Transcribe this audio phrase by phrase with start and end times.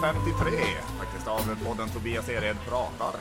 [0.00, 0.34] 53
[0.98, 3.20] faktiskt av podden Tobias Ered pratar.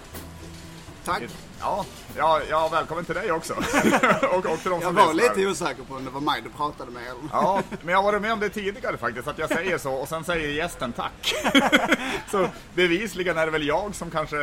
[1.06, 1.24] Tack.
[1.60, 1.86] Ja,
[2.18, 3.54] ja, ja välkommen till dig också.
[4.32, 6.92] och, och till de Jag var lite osäker på om det var mig du pratade
[6.92, 7.14] med?
[7.32, 10.10] Ja, men jag har varit med om det tidigare faktiskt, att jag säger så och
[10.10, 11.36] sen säger gästen tack.
[12.32, 14.38] så bevisligen är det väl jag som kanske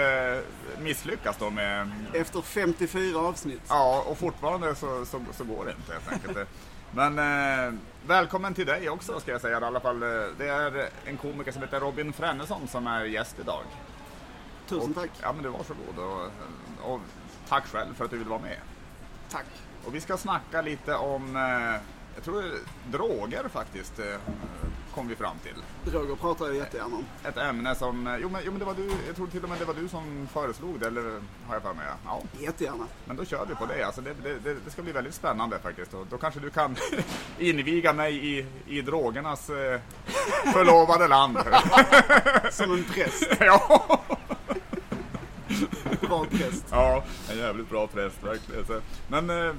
[0.80, 1.90] misslyckas då med...
[2.12, 3.62] Efter 54 avsnitt.
[3.68, 6.48] Ja, och fortfarande så, så, så går det inte helt enkelt.
[6.90, 7.74] Men eh,
[8.06, 10.02] välkommen till dig också ska jag säga i alla fall.
[10.02, 10.08] Eh,
[10.38, 13.62] Det är en komiker som heter Robin Frennesson som är gäst idag.
[14.68, 15.10] Tusen tack.
[15.22, 16.30] Ja men du varsågod och,
[16.92, 17.00] och
[17.48, 18.56] tack själv för att du vill vara med.
[19.30, 19.46] Tack.
[19.84, 21.80] Och vi ska snacka lite om, eh,
[22.14, 22.44] jag tror
[22.86, 24.16] droger faktiskt, eh,
[24.96, 25.92] kom vi fram till.
[25.92, 27.04] Droger pratar jag jättegärna om.
[27.24, 29.48] Ett ämne som, eh, jo men, jo men det var du, jag tror till och
[29.48, 31.02] med det var du som föreslog det, eller
[31.46, 31.86] har jag för mig?
[32.04, 32.86] Ja, Jättegärna.
[33.04, 33.82] men då kör vi på det.
[33.86, 35.94] Alltså det, det, det, ska bli väldigt spännande faktiskt.
[35.94, 36.76] Och då kanske du kan
[37.38, 39.80] inviga mig i, i drogernas eh,
[40.52, 41.38] förlovade land.
[42.50, 43.28] Som en präst.
[43.40, 43.98] ja.
[46.00, 46.64] Bra präst.
[46.70, 48.66] ja, en jävligt bra präst verkligen.
[48.66, 49.54] Så, Men eh,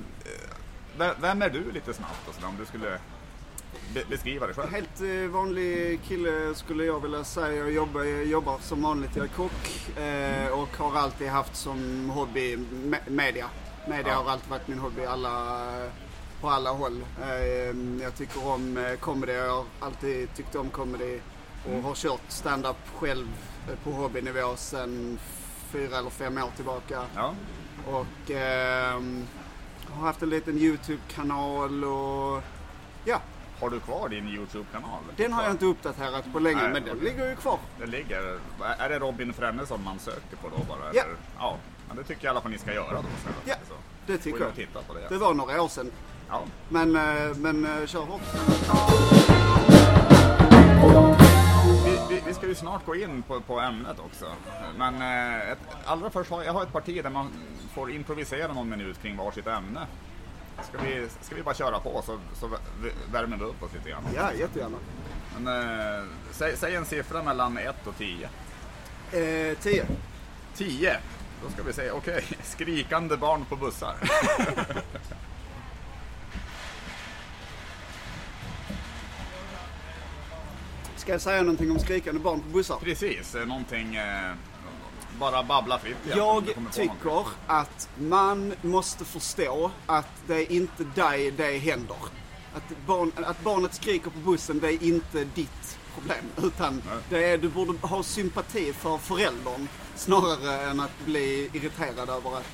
[1.19, 2.99] vem- är du lite snabbt och sådär, om du skulle
[3.93, 4.71] be, beskriva dig själv?
[4.71, 7.55] Helt eh, vanlig kille skulle jag vilja säga.
[7.57, 12.09] Jag jobbar, jag jobbar som vanligt, jag är kock eh, och har alltid haft som
[12.09, 13.49] hobby me- media.
[13.87, 14.13] Media Ja.
[14.23, 15.63] har alltid varit min hobby alla,
[16.41, 17.05] på alla håll.
[17.21, 21.19] Eh, jag tycker om eh, comedy, jag har alltid tyckt om comedy
[21.65, 23.27] och har kört stand-up själv
[23.69, 25.19] eh, på hobbynivå sedan
[25.71, 27.01] fyra eller fem år tillbaka.
[27.15, 27.33] Ja,
[27.87, 29.27] Och ehm,
[29.89, 32.41] har haft en liten YouTube-kanal och
[33.05, 33.21] ja,
[33.59, 34.99] har du kvar din Youtube-kanal?
[35.17, 37.59] den har jag inte uppdaterat på länge Nej, men den ligger ju kvar.
[37.79, 38.39] Det ligger,
[38.77, 40.93] är det Robin Frennesson man söker på då bara?
[40.93, 41.01] Ja.
[41.01, 41.15] Eller?
[41.39, 41.57] ja.
[41.87, 43.01] Men det tycker jag i alla fall ni ska göra då.
[43.01, 43.73] Så, Ja, så.
[44.05, 44.55] det tycker jag.
[44.55, 45.07] titta på det.
[45.09, 45.91] Det var några år sedan.
[46.29, 46.43] Ja.
[46.69, 48.21] Men, eh, men eh, kör hårt.
[51.85, 54.25] Vi, vi, vi ska ju snart gå in på, på ämnet också.
[54.77, 57.29] Men eh, ett, allra först har jag har ett parti där man
[57.73, 59.87] får improvisera någon minut kring varsitt ämne.
[60.63, 62.49] Ska vi, ska vi bara köra på så, så
[63.11, 64.03] värmer vi upp oss lite grann.
[64.15, 64.77] Ja, jättegärna.
[65.37, 65.47] Men,
[65.99, 68.29] eh, säg, säg en siffra mellan 1 och 10.
[69.11, 69.85] Eh, tio.
[70.55, 70.99] 10.
[71.43, 73.95] Då ska vi säga, okej, skrikande barn på bussar.
[80.95, 82.77] Ska jag säga någonting om skrikande barn på bussar?
[82.83, 84.31] Precis, eh, någonting, eh,
[85.19, 85.97] bara babbla fritt.
[86.15, 91.97] Jag tycker att man måste förstå att det är inte dig det händer.
[92.55, 96.25] Att, barn, att barnet skriker på bussen, det är inte ditt problem.
[96.43, 96.97] Utan Nej.
[97.09, 102.47] det är, du borde ha sympati för föräldern snarare än att bli irriterad över att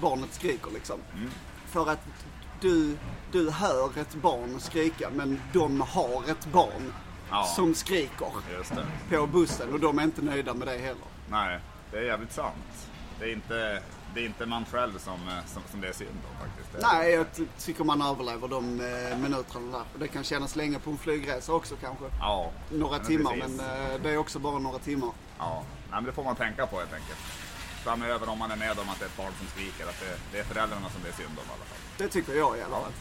[0.00, 1.00] barnet skriker liksom.
[1.14, 1.30] Mm.
[1.66, 2.00] För att
[2.60, 2.96] du,
[3.32, 6.92] du hör ett barn skrika, men de har ett barn
[7.30, 7.44] Ja.
[7.56, 8.30] som skriker
[9.10, 11.06] på bussen och de är inte nöjda med det heller.
[11.30, 11.60] Nej,
[11.96, 12.88] det är jävligt sant.
[13.18, 13.82] Det är inte,
[14.14, 16.82] det är inte man själv som, eh, som, som det är synd om faktiskt.
[16.92, 19.84] Nej, jag ty- tycker man överlever de eh, minuterna där.
[19.92, 22.04] Och Det kan kännas länge på en flygresa också kanske.
[22.20, 22.50] Ja.
[22.70, 23.56] Några men timmar, precis.
[23.56, 25.10] men eh, det är också bara några timmar.
[25.38, 27.18] Ja, Nej, men det får man tänka på helt enkelt.
[27.84, 30.18] Framöver om man är med om att det är ett barn som skriker, att det,
[30.32, 31.78] det är föräldrarna som det är synd om i alla fall.
[31.98, 32.92] Det tycker jag i alla Ja, fall.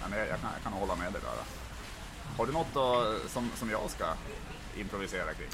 [0.00, 1.44] ja men jag, jag, kan, jag kan hålla med dig där.
[2.36, 4.04] Har du något då, som, som jag ska
[4.76, 5.48] improvisera kring?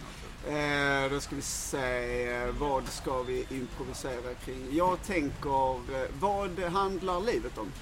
[0.57, 4.67] Eh, då ska vi se, eh, vad ska vi improvisera kring?
[4.71, 7.73] Jag tänker, eh, vad handlar livet om?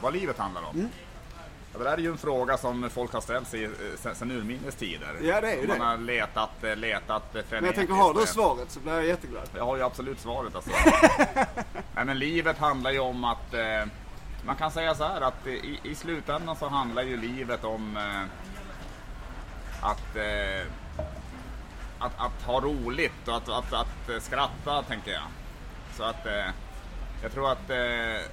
[0.00, 0.76] Vad livet handlar om?
[0.76, 0.88] Mm.
[1.72, 4.74] Ja, det där är ju en fråga som folk har ställt sig eh, sen urminnes
[4.74, 5.16] tider.
[5.22, 5.84] Ja, det är ju Man det.
[5.84, 7.22] har letat, letat.
[7.50, 9.48] Men jag tänker, har du svaret så blir jag jätteglad.
[9.56, 10.70] Jag har ju absolut svaret alltså.
[11.94, 13.84] Nej, men livet handlar ju om att eh,
[14.46, 18.22] man kan säga så här att i, i slutändan så handlar ju livet om eh,
[19.86, 20.66] att, eh,
[21.98, 25.22] att, att ha roligt och att, att, att eh, skratta tänker jag.
[25.96, 26.46] Så att eh,
[27.22, 28.30] jag tror att eh,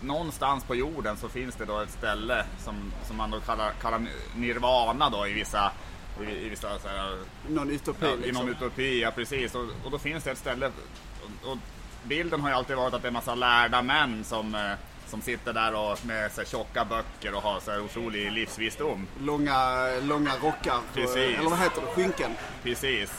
[0.00, 4.06] någonstans på jorden så finns det då ett ställe som, som man då kallar, kallar
[4.36, 5.72] nirvana då i vissa,
[6.20, 7.18] i, i vissa så här,
[7.48, 8.46] Någon utopi Ja, I liksom.
[8.46, 9.54] någon utopi, ja precis.
[9.54, 11.58] Och, och då finns det ett ställe, och, och
[12.02, 14.72] bilden har ju alltid varit att det är en massa lärda män som, eh,
[15.08, 19.06] som sitter där och med så här, tjocka böcker och har så här otrolig livsvisdom.
[19.20, 20.76] Långa, långa rockar.
[20.76, 21.38] och- Precis.
[21.38, 21.86] Eller vad heter det?
[21.86, 22.30] Skynken.
[22.62, 23.12] Precis.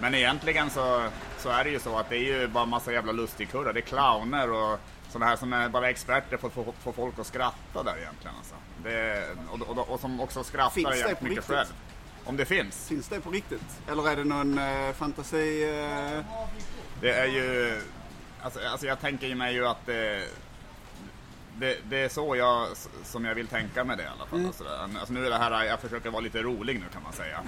[0.00, 1.08] Men egentligen så,
[1.38, 3.72] så är det ju så att det är ju bara massa jävla lustigkurrar.
[3.72, 4.78] Det är clowner och
[5.08, 8.36] sådana här som är bara experter på att få, få folk att skratta där egentligen.
[8.38, 8.54] Alltså.
[8.84, 11.54] Det, och, och, och som också skrattar Finns jävligt mycket riktigt?
[11.56, 11.66] själv.
[12.24, 12.88] Om det finns.
[12.88, 13.80] Finns det på riktigt?
[13.90, 15.62] Eller är det någon eh, fantasi?
[15.64, 16.24] Eh...
[17.00, 17.80] Det är ju...
[18.42, 19.88] Alltså, alltså jag tänker ju mig ju att...
[19.88, 19.94] Eh,
[21.58, 22.66] det, det är så jag,
[23.04, 24.38] som jag vill tänka med det i alla fall.
[24.38, 24.52] Mm.
[24.52, 24.88] Sådär.
[24.98, 27.40] Alltså nu är det här, jag försöker vara lite rolig nu kan man säga.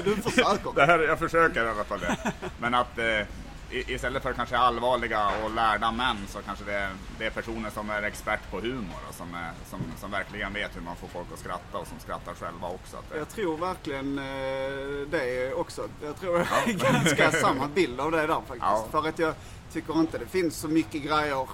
[0.04, 0.72] Du försöker.
[0.74, 2.32] Det här, jag försöker i alla fall det.
[2.58, 3.26] Men att eh,
[3.70, 7.90] istället för kanske allvarliga och lärda män så kanske det är, det är personer som
[7.90, 11.26] är expert på humor och som, är, som, som verkligen vet hur man får folk
[11.32, 12.96] att skratta och som skrattar själva också.
[13.12, 15.88] Det, Jag tror verkligen eh, det också.
[16.04, 18.60] Jag tror jag ganska samma bild av det där faktiskt.
[18.60, 18.88] Ja.
[18.90, 19.34] För att jag
[19.72, 21.48] tycker inte det finns så mycket grejer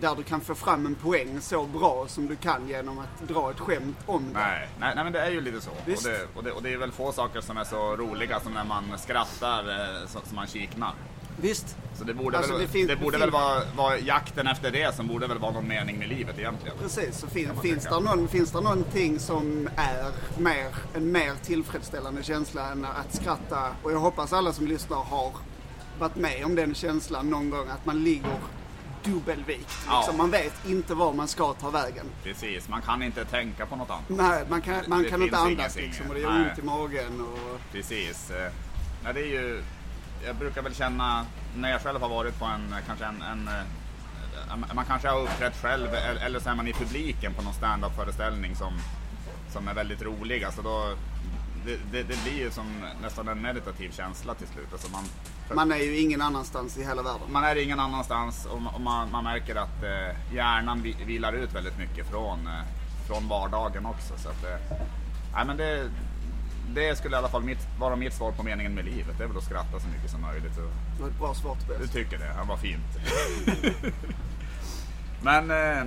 [0.00, 3.50] där du kan få fram en poäng så bra som du kan genom att dra
[3.50, 4.38] ett skämt om det.
[4.38, 5.70] Nej, nej, nej, men det är ju lite så.
[5.70, 8.52] Och det, och, det, och det är väl få saker som är så roliga som
[8.52, 10.92] när man skrattar eh, så, som man kiknar.
[11.40, 11.76] Visst.
[11.98, 15.06] Så det borde, Alltså, väl, det det borde väl vara, vara jakten efter det som
[15.06, 16.76] borde väl vara någon mening med livet egentligen.
[16.78, 22.22] Precis, så fin, finns, det någon, finns det någonting som är mer, en mer tillfredsställande
[22.22, 23.68] känsla än att skratta.
[23.82, 25.32] Och jag hoppas alla som lyssnar har
[25.98, 28.38] varit med om den känslan någon gång, att man ligger
[29.04, 29.76] dubbelvikt.
[29.86, 29.98] Ja.
[29.98, 32.06] Liksom, man vet inte var man ska ta vägen.
[32.22, 34.04] Precis, man kan inte tänka på något annat.
[34.08, 36.50] Nej, man kan, man Det kan inte andas liksom och det gör Nej.
[36.50, 37.20] ont i magen.
[37.20, 38.30] Och, Precis.
[38.30, 38.52] Eh,
[39.04, 39.62] Nej, det är ju,
[40.26, 41.26] jag brukar väl känna
[41.56, 45.56] när jag själv har varit på en, kanske en, en eh, man kanske har uppträtt
[45.62, 48.72] själv eller eller så är man i publiken på någon stand-up föreställning som,
[49.52, 50.44] som är väldigt rolig.
[50.44, 50.94] Alltså då,
[51.66, 52.66] det, det, det blir ju som
[53.02, 54.72] nästan en meditativ känsla till slut.
[54.72, 55.04] Alltså man,
[55.54, 57.20] man är ju ingen annanstans i hela världen.
[57.28, 61.32] man är ingen annanstans och ma- och man, man märker att eh, hjärnan vi- vilar
[61.32, 62.52] ut väldigt mycket från, eh,
[63.06, 64.14] från vardagen också.
[64.16, 65.90] Så att, eh, men det,
[66.74, 69.18] det skulle i alla fall mitt, vara mitt svar på meningen med livet.
[69.18, 70.56] Det är väl att skratta så mycket som möjligt.
[70.58, 71.90] Och Det var ett bra svar du Tobias.
[71.92, 72.98] tycker det, han var fint.
[75.22, 75.84] men eh,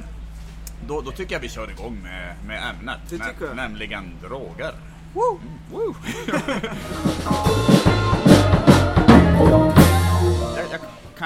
[0.88, 2.98] då, då tycker jag vi kör igång med, med ämnet.
[3.10, 3.56] Det tycker jag.
[3.56, 4.74] Nämligen droger.
[5.14, 5.40] Woo!
[5.72, 5.96] Woo!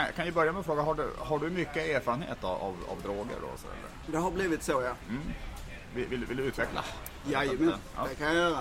[0.04, 2.76] kan, kan ju börja med att fråga, har du, har du mycket erfarenhet av, av,
[2.90, 3.36] av droger?
[3.42, 4.12] Då, så, eller?
[4.12, 4.94] Det har blivit så ja.
[5.96, 6.84] Vill, vill, vill du utveckla?
[7.30, 8.08] Jajamän, Ja.
[8.10, 8.60] det kan jag göra.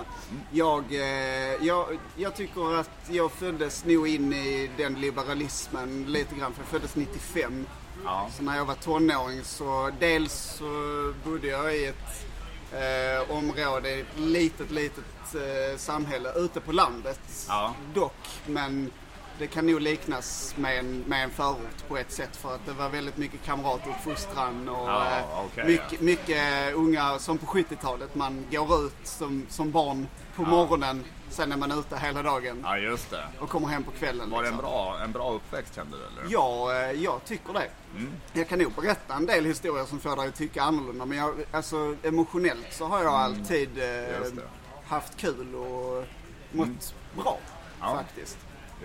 [0.51, 6.53] Jag, eh, jag, jag tycker att jag föddes nog in i den liberalismen lite grann,
[6.53, 7.65] för jag föddes 95.
[8.05, 8.29] Ja.
[8.37, 12.25] Så när jag var tonåring så dels så bodde jag i ett
[12.73, 15.05] eh, område, ett litet, litet
[15.35, 17.73] eh, samhälle ute på landet Ja.
[17.93, 18.41] dock.
[18.45, 18.91] Men
[19.39, 22.73] det kan nog liknas med en, med en förort på ett sätt för att det
[22.73, 28.15] var väldigt mycket kamratuppfostran och Ja, eh, okej, mycket, mycket unga som på 70-talet.
[28.15, 32.77] Man går ut som, som barn på morgonen, sen är man ute hela dagen ja,
[32.77, 33.27] just det.
[33.39, 34.29] och kommer hem på kvällen.
[34.29, 34.71] Var det en liksom.
[34.71, 36.03] bra, en bra uppväxt kände du?
[36.03, 36.33] Eller?
[36.33, 37.69] Ja, eh, jag tycker det.
[37.95, 38.11] Mm.
[38.33, 41.05] Jag kan nog berätta en del historier som får dig att tycka annorlunda.
[41.05, 44.21] Men jag, alltså, emotionellt så har jag alltid eh, Mm.
[44.23, 44.41] Just det.
[44.87, 46.05] haft kul och
[46.51, 46.93] mått
[47.23, 47.37] bra
[47.81, 47.95] Ja.
[47.95, 48.37] faktiskt.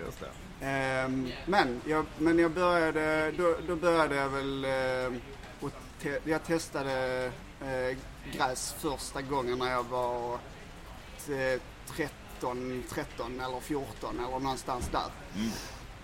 [0.05, 0.25] Just det.
[0.63, 4.65] Ehm, men, jag, men jag började, då, då började jag väl,
[5.61, 5.71] och
[6.01, 7.25] te, jag testade
[7.61, 7.97] eh,
[8.31, 10.33] gräs första gången när jag var
[11.29, 15.09] eh, 13, 13 eller 14 eller någonstans där.
[15.35, 15.49] Mm.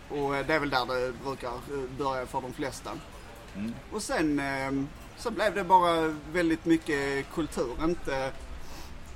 [0.09, 1.51] Och det är väl där det brukar
[1.97, 2.91] börja för de flesta.
[3.55, 3.73] Mm.
[3.91, 4.71] Och sen eh,
[5.17, 7.83] så blev det bara väldigt mycket kultur.
[7.83, 8.31] Inte,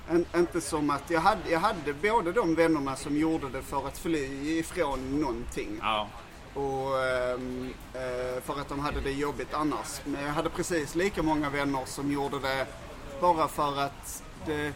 [0.09, 3.87] en, inte som att jag hade, jag hade både de vännerna som gjorde det för
[3.87, 6.09] att fly ifrån någonting Ja.
[6.53, 10.01] och ehm, eh, för att de hade det jobbigt annars.
[10.05, 12.65] Men jag hade precis lika många vänner som gjorde det
[13.21, 14.73] bara för att det,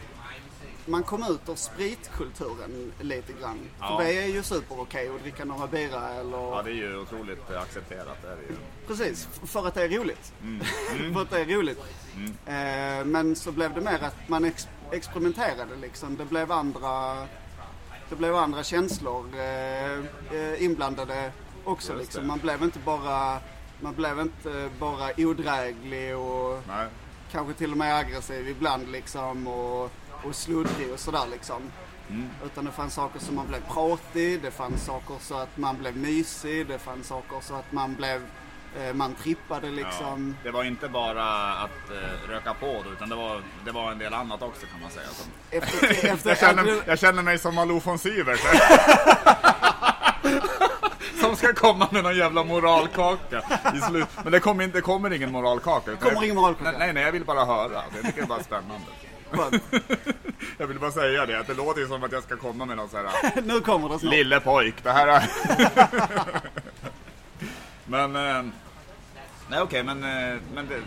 [0.86, 3.58] man kom ut ur spritkulturen lite grann.
[3.80, 3.88] Ja.
[3.98, 6.38] För det är ju super okej att dricka några bira eller...
[6.38, 8.16] ja, det är ju otroligt accepterat.
[8.22, 8.56] Det är det ju.
[8.86, 10.32] Precis, för att det är roligt.
[10.42, 11.14] Mm.
[11.14, 11.80] för att det är roligt.
[12.46, 16.16] Eh, men så blev det mer att man ex- experimenterade liksom.
[16.16, 17.26] Det blev andra,
[18.08, 19.98] det blev andra känslor eh,
[20.38, 21.32] eh, inblandade
[21.64, 22.26] också liksom.
[22.26, 23.38] Man blev inte bara,
[23.80, 26.88] man blev inte bara odräglig och Nej.
[27.30, 29.90] kanske till och med aggressiv ibland liksom och,
[30.24, 31.62] och sluddrig och sådär liksom.
[32.10, 32.28] Mm.
[32.44, 35.96] Utan det fanns saker som man blev pratig, det fanns saker så att man blev
[35.96, 38.22] mysig, det fanns saker så att man blev,
[38.94, 40.34] man trippade liksom.
[40.38, 43.92] Ja, det var inte bara att eh, röka på då, utan det var, det var
[43.92, 45.06] en del annat också kan man säga.
[45.50, 48.40] Efter, efter, jag, känner, jag känner mig som Malou von Sivert.
[51.20, 53.42] som ska komma med någon jävla moralkaka
[53.74, 54.08] i slut.
[54.22, 55.90] Men det kommer, det kommer ingen moralkaka.
[55.90, 56.78] utan Kommer ingen moralkaka?
[56.78, 57.82] Nej, nej, jag vill bara höra.
[57.94, 58.86] Jag tycker det är bara spännande.
[60.58, 62.76] Jag vill bara säga det, att det låter ju som att jag ska komma med
[62.76, 64.14] någon sån här nu kommer det snart.
[64.14, 65.30] Lille pojk, det här är...
[67.84, 68.16] men...
[68.16, 68.42] Eh,
[69.50, 70.82] nej okej, men, eh, men det...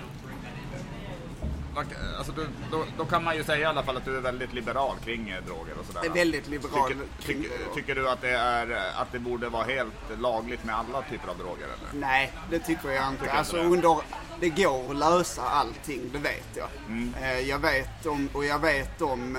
[2.17, 4.53] alltså, du, då, då, kan man ju säga i alla fall att du är väldigt
[4.53, 6.09] liberal kring eh, droger och sådär.
[6.09, 10.63] Väldigt liberal tycker, kring tycker, du att det, är, att det borde vara helt lagligt
[10.63, 11.63] med alla typer av droger?
[11.65, 12.07] Eller?
[12.07, 13.23] Nej, det tycker jag inte.
[13.23, 13.87] Tycker alltså, inte det?
[13.87, 14.03] under,
[14.39, 16.67] det går att lösa allting, det vet jag.
[16.87, 17.13] Mm.
[17.21, 19.35] Eh, jag vet om, och jag vet om,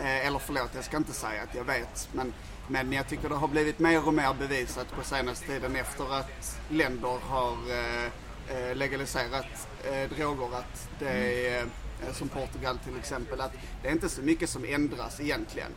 [0.00, 2.32] eh, eller förlåt, jag ska inte säga att jag vet, men,
[2.68, 6.60] men jag tycker det har blivit mer och mer bevisat på senaste tiden efter att
[6.68, 7.56] länder har
[8.50, 13.52] eh, legaliserat eh, droger att det är, eh, som Portugal till exempel, att
[13.82, 15.72] det är inte så mycket som ändras egentligen.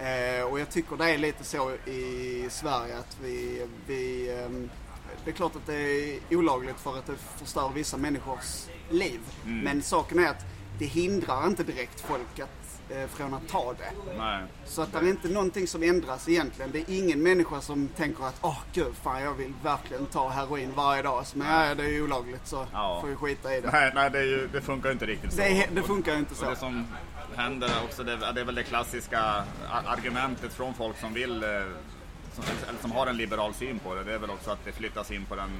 [0.00, 4.70] Eh, och jag tycker det är lite så i Sverige att vi, vi ehm,
[5.24, 9.20] det är klart att det är olagligt för att det förstör vissa människors liv.
[9.44, 10.44] Men saken är att
[10.78, 12.61] det hindrar inte direkt folk att,
[13.08, 14.12] från att ta det.
[14.18, 14.42] Nej.
[14.64, 16.70] Så att det är inte någonting som ändras egentligen.
[16.72, 20.72] Det är ingen människa som tänker att åh gud, fan jag vill verkligen ta heroin
[20.76, 21.26] varje dag.
[21.26, 22.98] Så, men ja, det är ju olagligt så Ja.
[23.00, 23.70] får vi skita i det.
[23.72, 25.36] Nej, nej det, ju, det funkar ju inte riktigt så.
[25.38, 26.50] Det, det funkar ju inte Och så.
[26.50, 26.86] det som
[27.36, 29.44] händer också, det, det är väl det klassiska
[29.86, 31.48] argumentet från folk som vill, eh,
[32.34, 32.44] som,
[32.80, 35.24] som har en liberal syn på det, det är väl också att det flyttas in
[35.24, 35.50] på den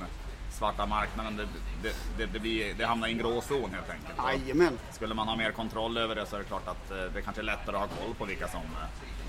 [0.63, 1.37] svarta marknaden.
[1.37, 1.47] Det,
[1.83, 4.43] det, det, det, blir, det hamnar i en gråzon helt enkelt.
[4.43, 4.79] Jajamän.
[4.91, 7.43] Skulle man ha mer kontroll över det så är det klart att eh, det kanske
[7.43, 8.61] är lättare att ha koll på vilka som,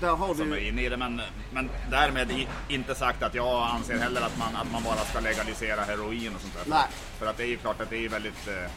[0.00, 0.96] eh, som är du inne i det.
[0.96, 1.20] Men,
[1.52, 5.80] men därmed inte sagt att jag anser heller att man, att man bara ska legalisera
[5.80, 6.64] heroin och sånt där.
[6.66, 6.86] Nej.
[7.18, 8.70] För att det är ju klart att det är väldigt eh,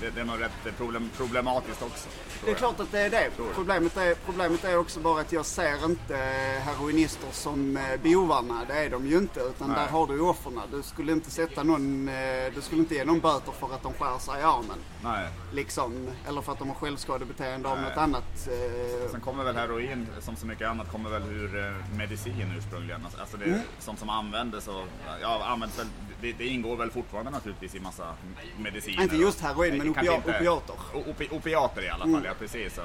[0.00, 2.08] det, det är nog rätt problem, problematiskt också.
[2.44, 3.30] Det är klart att det är det.
[3.54, 6.16] Problemet är, problemet är också bara att jag ser inte
[6.64, 8.64] heroinister som eh, bovarna.
[8.68, 9.40] Det är de ju inte.
[9.40, 9.76] Utan Nej.
[9.78, 10.60] där har du ju offren.
[10.72, 12.14] Du skulle inte sätta någon, eh,
[12.54, 14.78] du skulle inte ge någon böter för att de skär sig i armen.
[15.02, 15.28] Nej.
[15.52, 16.08] Liksom.
[16.28, 18.48] Eller för att de har självskadebeteende av något annat.
[18.48, 23.04] eh, Sen kommer väl heroin, som så mycket annat, kommer väl ur eh, medicin ursprungligen.
[23.04, 23.60] Alltså- Alltså det är Mm.
[23.78, 24.84] sånt som användes och
[25.22, 25.86] ja, används väl,
[26.24, 28.14] det, det ingår väl fortfarande naturligtvis i massa
[28.58, 29.02] mediciner.
[29.02, 30.74] Inte just heroin, men opia- inte- opiater.
[30.94, 32.14] Opi, opiater i alla Mm.
[32.16, 32.74] fall, ja precis.
[32.74, 32.82] Så,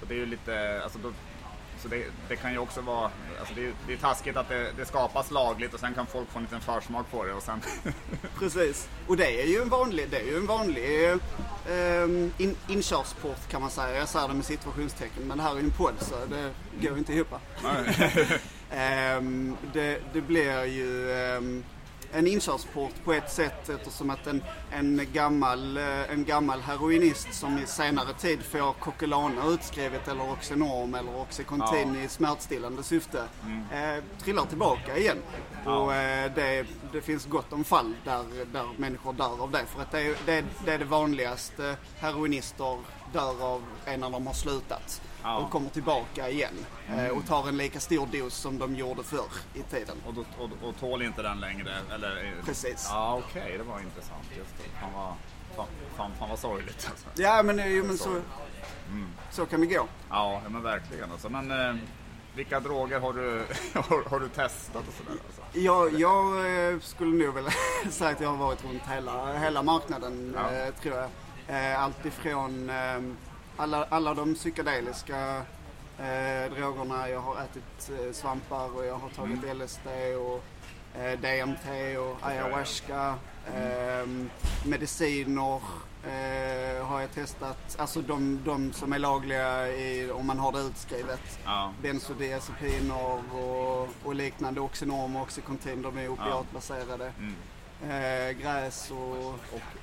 [0.00, 1.12] så det är ju lite, alltså då,
[1.82, 4.72] så det, det kan ju också vara, alltså det, är- det är taskigt att det,
[4.76, 7.60] det skapas lagligt och sen kan folk få en liten försmak på det och sen
[8.38, 8.88] Precis.
[9.06, 11.14] Och det är ju en vanlig, det är ju en vanlig eh,
[12.38, 13.98] in, inkörsport kan man säga.
[13.98, 15.22] Jag säger det med situationstecken.
[15.28, 17.34] Men det här är ju en podd så det går ju inte ihop.
[18.72, 21.64] Ehm, det, blir ju ehm,
[22.12, 27.58] en inkörsport på ett sätt eftersom att en, en, gammal, eh, en gammal heroinist som
[27.58, 33.24] i senare tid får Coquelana utskrivet eller Oxenorm eller Oxycontin i smärtstillande syfte
[33.72, 35.18] eh, trillar tillbaka igen.
[35.64, 39.64] Och eh, det, det finns gott om fall där, där människor dör av det.
[39.66, 41.76] För att det, är- det, det är det vanligaste.
[41.98, 42.78] Heroinister
[43.12, 45.36] dör av är när de har slutat Ja.
[45.38, 49.28] och kommer tillbaka igen eh, och tar en lika stor dos som de gjorde förr
[49.54, 49.96] i tiden.
[50.06, 51.70] och, då, och, och tål inte den längre.
[51.94, 52.86] Eller, Precis.
[52.90, 54.24] Ja okej, det var intressant.
[54.38, 54.80] Just det.
[54.80, 55.14] Fan vad,
[55.56, 57.06] fan, fan, fan vad sorgligt alltså.
[57.22, 58.08] Ja men, eh, jo, men så,
[58.88, 59.08] Mm.
[59.30, 59.86] så kan det gå.
[60.10, 61.12] Ja, men verkligen.
[61.12, 61.28] Alltså.
[61.28, 61.74] Men eh,
[62.34, 65.20] vilka droger har du, har, har du testat och sådär?
[65.26, 65.58] Alltså?
[65.58, 66.26] Jag, jag
[66.72, 67.50] eh, skulle nog vilja
[67.90, 70.50] säga att jag har varit runt hela, hela marknaden Ja.
[70.56, 71.08] eh, tror jag.
[71.72, 73.00] Eh, Allt ifrån eh,
[73.60, 75.36] alla, alla de psykedeliska
[75.98, 77.08] eh, drogerna.
[77.08, 79.58] Jag har ätit eh, svampar och jag har tagit Mm.
[79.58, 79.86] LSD
[80.18, 80.44] och
[81.00, 83.14] eh, DMT och ayahuasca.
[83.46, 84.06] Eh,
[84.64, 85.60] mediciner
[86.04, 87.76] eh, har jag testat.
[87.78, 91.38] Alltså de, de som är lagliga i, om man har det utskrivet.
[91.44, 91.72] Ja.
[91.82, 94.60] Bensodiazepiner och, och liknande.
[94.60, 97.12] Oxenorm och Oxycontin, de är opiatbaserade.
[97.18, 97.34] Mm.
[97.88, 99.34] Eh, gräs och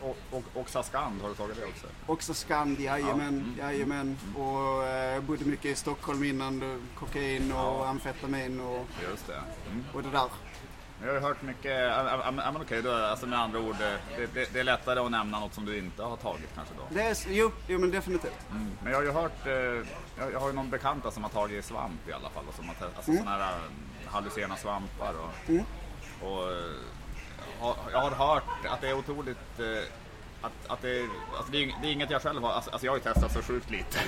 [0.02, 1.88] Och, och, och, Saskand, har du tagit det också?
[2.06, 3.56] också Scand, jajamän.
[3.58, 3.76] Ja, mm.
[3.76, 4.18] jajamän.
[4.38, 6.60] Och eh, bodde mycket i Stockholm innan.
[6.60, 7.88] då, Kokain och Ja.
[7.88, 9.42] amfetamin och, Just det.
[9.72, 9.86] Mm.
[9.94, 10.30] och det där.
[11.06, 14.60] Jag har hört mycket, ja, men okej, då, alltså med andra ord, det, det, det
[14.60, 16.84] är lättare att nämna något som du inte har tagit kanske då.
[16.90, 18.48] Det är, jo, jo, men definitivt.
[18.52, 18.72] Mm.
[18.84, 21.66] Men jag har ju hört, eh, jag, jag har ju någon bekanta som har tagit
[21.66, 22.44] svamp i alla fall,
[22.80, 23.24] te- alltså Mm.
[23.24, 25.64] sådana här eh, hallucinogena svampar och, Mm.
[26.22, 26.58] och eh,
[27.60, 29.92] har, jag har hört att det är otroligt eh,
[30.42, 32.92] att, att det, alltså det, är, det är inget jag själv har, alltså, alltså jag
[32.92, 34.00] har ju testat så sjukt lite.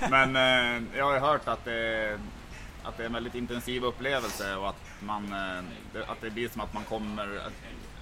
[0.10, 2.18] Men eh, jag har ju hört att det,
[2.82, 6.48] att det är en väldigt intensiv upplevelse och att, man, eh, det, att det blir
[6.48, 7.52] som att man kommer, att,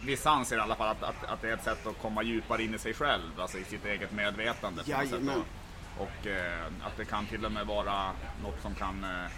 [0.00, 2.62] vissa anser i alla fall att, att, att det är ett sätt att komma djupare
[2.62, 4.82] in i sig själv, alltså i sitt eget medvetande.
[4.84, 5.20] på något sätt.
[5.96, 8.10] Och, och eh, att det kan till och med vara
[8.42, 9.30] något som kan, eh,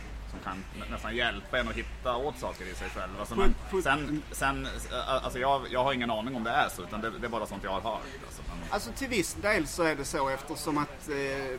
[0.43, 3.11] som kan nä- nästan hjälpa en att hitta åt saker i sig själv.
[3.21, 6.83] Alltså, men sen, sen eh, alltså jag, jag har ingen aning om det är så,
[6.83, 8.01] utan det, det är bara sånt jag har hört.
[8.27, 11.59] Alltså, men, Alltså till viss del så är det så eftersom att eh,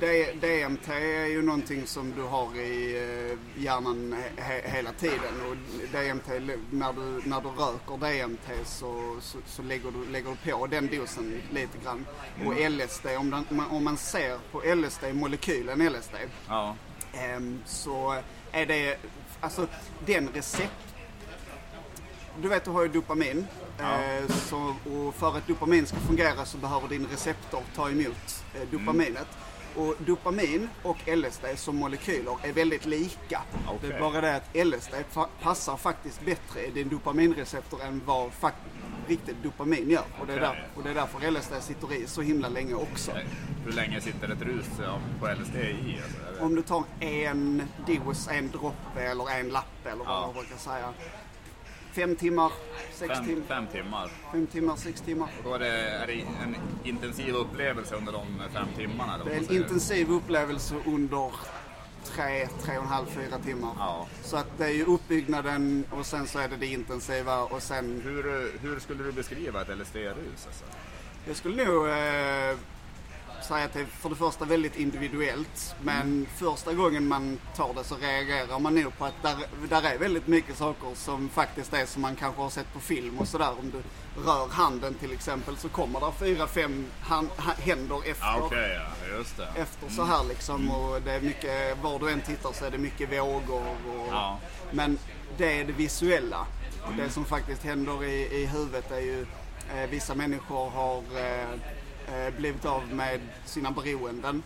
[0.00, 2.96] D- DMT är ju någonting som du har i
[3.32, 5.56] eh, hjärnan he- hela tiden och
[5.92, 6.28] DMT,
[6.70, 7.96] när du, när du röker
[8.26, 12.06] DMT så, så, så lägger, du, lägger du på den dosen lite grann.
[12.46, 16.14] Och LSD, om, den, om man ser på LSD, molekylen LSD,
[16.48, 16.76] ja,
[17.64, 18.22] så
[18.52, 18.96] är det,
[19.40, 19.66] alltså
[20.06, 20.72] den recept...
[22.42, 23.46] Du vet du har ju dopamin.
[23.78, 24.02] Ja.
[24.02, 28.68] Eh, så, och för att dopamin ska fungera så behöver din receptor ta emot eh,
[28.70, 29.26] dopaminet.
[29.76, 33.42] Och dopamin och LSD som molekyler är väldigt lika.
[33.66, 33.78] Okej.
[33.90, 34.94] Det är bara det att LSD
[35.42, 38.32] passar faktiskt bättre i din dopaminreceptor än vad
[39.08, 40.04] riktigt dopamin gör.
[40.20, 43.12] Och det, är där, och det är därför LSD sitter i så himla länge också.
[43.64, 44.66] hur länge sitter ett rus
[45.20, 45.98] på LSD i?
[46.28, 50.20] Alltså, Om du tar en dos, en droppe eller en lapp eller vad Ja.
[50.20, 50.92] man brukar säga.
[51.92, 52.52] Fem timmar,
[52.92, 54.10] sex fem, timmar, fem timmar.
[54.32, 55.28] fem timmar, sex timmar.
[55.38, 56.12] Och då är det, är det
[56.42, 59.18] en intensiv upplevelse under de fem timmarna?
[59.24, 61.30] Det är en intensiv upplevelse under
[62.08, 63.72] tre, tre och en halv, fyra timmar.
[63.78, 64.06] Ja.
[64.22, 68.00] Så att det är ju uppbyggnaden och sen så är det det intensiva och sen...
[68.04, 70.46] Hur, hur skulle du beskriva ett LSD-rus?
[70.46, 70.64] Alltså?
[71.26, 72.56] Jag skulle nog eh,
[73.44, 75.74] säga att det är för det första väldigt individuellt.
[75.82, 79.36] Men första gången man tar det så reagerar man nog på att där,
[79.68, 83.18] där är väldigt mycket saker som faktiskt är som man kanske har sett på film
[83.18, 83.50] och sådär.
[83.60, 83.82] Om du
[84.22, 88.26] rör handen till exempel så kommer där fyra, fem hand, ha, händer efter.
[88.26, 88.80] Ja, Okej,
[89.10, 89.48] ja, just det.
[89.56, 92.78] Efter så här liksom och det är mycket, var du än tittar så är det
[92.78, 94.38] mycket vågor och, Ja.
[94.70, 94.98] Men
[95.36, 96.46] det är det visuella.
[96.82, 99.26] Och det som faktiskt händer i, i huvudet är ju
[99.76, 101.48] eh, vissa människor har eh,
[102.38, 104.42] blivit av med sina beroenden.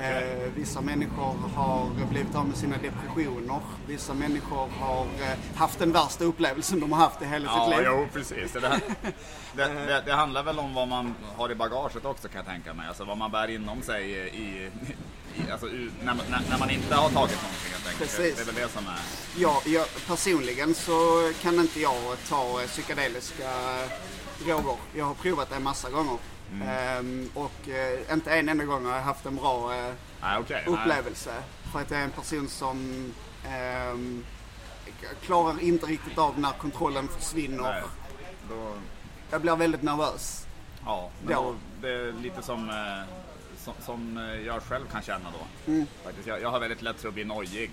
[0.00, 3.60] Eh, vissa människor har blivit av med sina depressioner.
[3.86, 7.76] Vissa människor har eh, haft den värsta upplevelsen de har haft i hela Ja, sitt
[7.78, 7.86] liv.
[7.90, 8.52] jo precis.
[8.52, 8.80] Det, här,
[9.56, 12.74] det, det, det handlar väl om vad man har i bagaget också kan jag tänka
[12.74, 12.88] mig.
[12.88, 14.70] Alltså vad man bär inom sig i, i
[15.52, 17.98] alltså, när, man- när, när man inte har tagit någonting helt enkelt.
[17.98, 18.36] Precis.
[18.36, 19.00] Det är väl det som är...
[19.36, 23.50] Ja, jag, personligen så kan inte jag ta eh, psykedeliska
[24.44, 24.76] droger.
[24.94, 26.16] Jag har provat det en massa gånger.
[26.64, 29.94] Ehm, och eh, inte en enda gång har jag haft en bra eh,
[30.40, 30.62] okej.
[30.66, 30.74] nej.
[30.74, 31.34] upplevelse.
[31.72, 33.12] För att jag är en person som
[33.48, 34.24] ehm,
[35.22, 37.62] klarar inte riktigt av när kontrollen försvinner.
[37.62, 37.82] Nej.
[38.48, 38.72] Då,
[39.30, 40.46] Jag blir väldigt nervös.
[40.84, 43.14] ja, men då, det är lite som, eh,
[43.58, 44.16] som, som
[44.46, 45.72] jag själv kan känna då.
[45.72, 45.86] Mm.
[46.04, 47.70] Faktiskt, jag, jag har väldigt lätt för att bli nojig.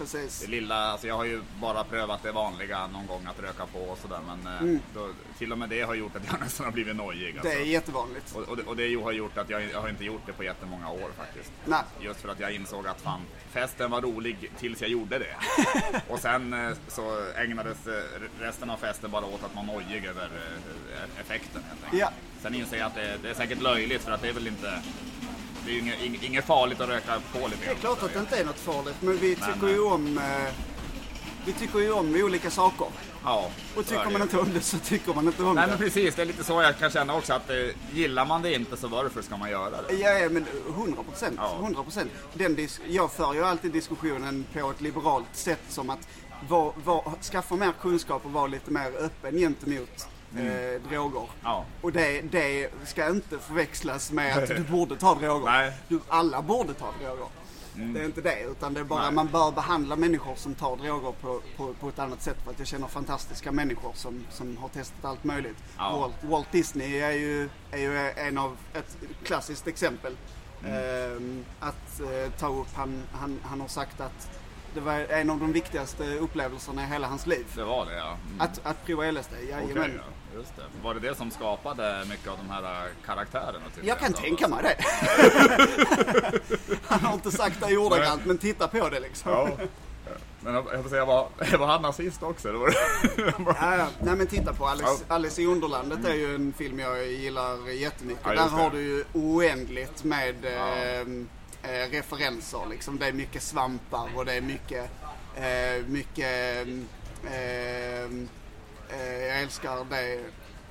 [0.00, 0.40] Precis.
[0.40, 3.78] Det lilla, alltså jag har ju bara prövat det vanliga någon gång att röka på
[3.78, 5.08] och sådär men eh, då,
[5.38, 7.32] till och med det har gjort att jag nästan har blivit nojig.
[7.38, 7.48] Alltså.
[7.48, 8.36] Det är jättevanligt.
[8.36, 10.44] Och, och, det, och det har gjort att jag, jag har inte gjort det på
[10.44, 11.52] jättemånga år faktiskt.
[11.64, 11.82] Nej.
[12.00, 15.36] Just för att jag insåg att fan, festen var rolig tills jag gjorde det.
[16.08, 18.02] och sen eh, så ägnades eh,
[18.40, 20.30] resten av festen bara åt att man nojig över
[21.20, 22.00] effekten helt enkelt.
[22.00, 22.10] Ja.
[22.42, 24.82] Sen inser jag att det, det är säkert löjligt för att det är väl inte
[25.64, 28.20] det är ju inget, inget, farligt att röka på lite Det är klart att det
[28.20, 30.54] inte är något farligt, men vi tycker ju om eh,
[31.46, 32.86] vi tycker ju om olika saker.
[33.24, 35.70] Ja, Och tycker man inte om det så tycker man inte om Nej det.
[35.70, 37.56] men precis, det är lite så jag kan känna också att eh,
[37.92, 39.94] gillar man det inte så varför ska man göra det?
[39.94, 41.34] Ja, ja, men 100 procent.
[41.36, 41.58] Ja.
[41.62, 42.10] 100 procent.
[42.88, 46.08] Jag för ju alltid diskussionen på ett liberalt sätt som att
[46.48, 51.28] var, var, skaffa mer kunskap och vara lite mer öppen gentemot eh, droger.
[51.42, 51.64] Ja.
[51.80, 55.50] Och det, det ska inte förväxlas med att du borde ta droger.
[55.50, 55.72] Nej.
[55.88, 57.26] Du, alla borde ta droger.
[57.74, 59.12] Det är inte det, utan det är bara Nej.
[59.12, 62.36] man bör behandla människor som tar droger på, på, på ett annat sätt.
[62.44, 65.56] För att jag känner fantastiska människor som, som har testat allt möjligt.
[65.78, 65.96] Ja.
[65.96, 70.16] Walt, Walt Disney är ju, är ju en av ett klassiskt exempel.
[70.66, 74.30] Ehm, att eh, ta upp, han, han, han har sagt att
[74.74, 77.46] det var en av de viktigaste upplevelserna i hela hans liv.
[77.54, 78.16] Det var det ja.
[78.28, 78.40] Mm.
[78.40, 79.78] Att, att prova LSD, jajamän.
[79.78, 80.02] Okej, ja.
[80.34, 80.62] Just det.
[80.82, 83.64] Var det det som skapade mycket av de här äh, karaktärerna?
[83.74, 84.76] tycker Jag kan tänka mig det.
[86.86, 89.32] han har inte sagt det ordagrant, men titta på det liksom.
[89.32, 89.48] Ja.
[90.40, 92.52] Men jag jag får säga, var, var han nazist också?
[92.52, 92.68] Det var,
[93.60, 93.86] Ja, ja.
[94.02, 95.14] Nej men titta på Alice, Ja.
[95.14, 98.22] Alice i Underlandet är ju en film jag gillar jättemycket.
[98.24, 98.50] Ja, Där det.
[98.50, 101.00] har du ju oändligt med eh,
[101.62, 102.60] eh, referenser.
[102.70, 102.98] Liksom.
[102.98, 104.90] Det är mycket svampar och det är mycket,
[105.36, 106.66] eh, mycket
[108.92, 110.20] eh, jag älskar det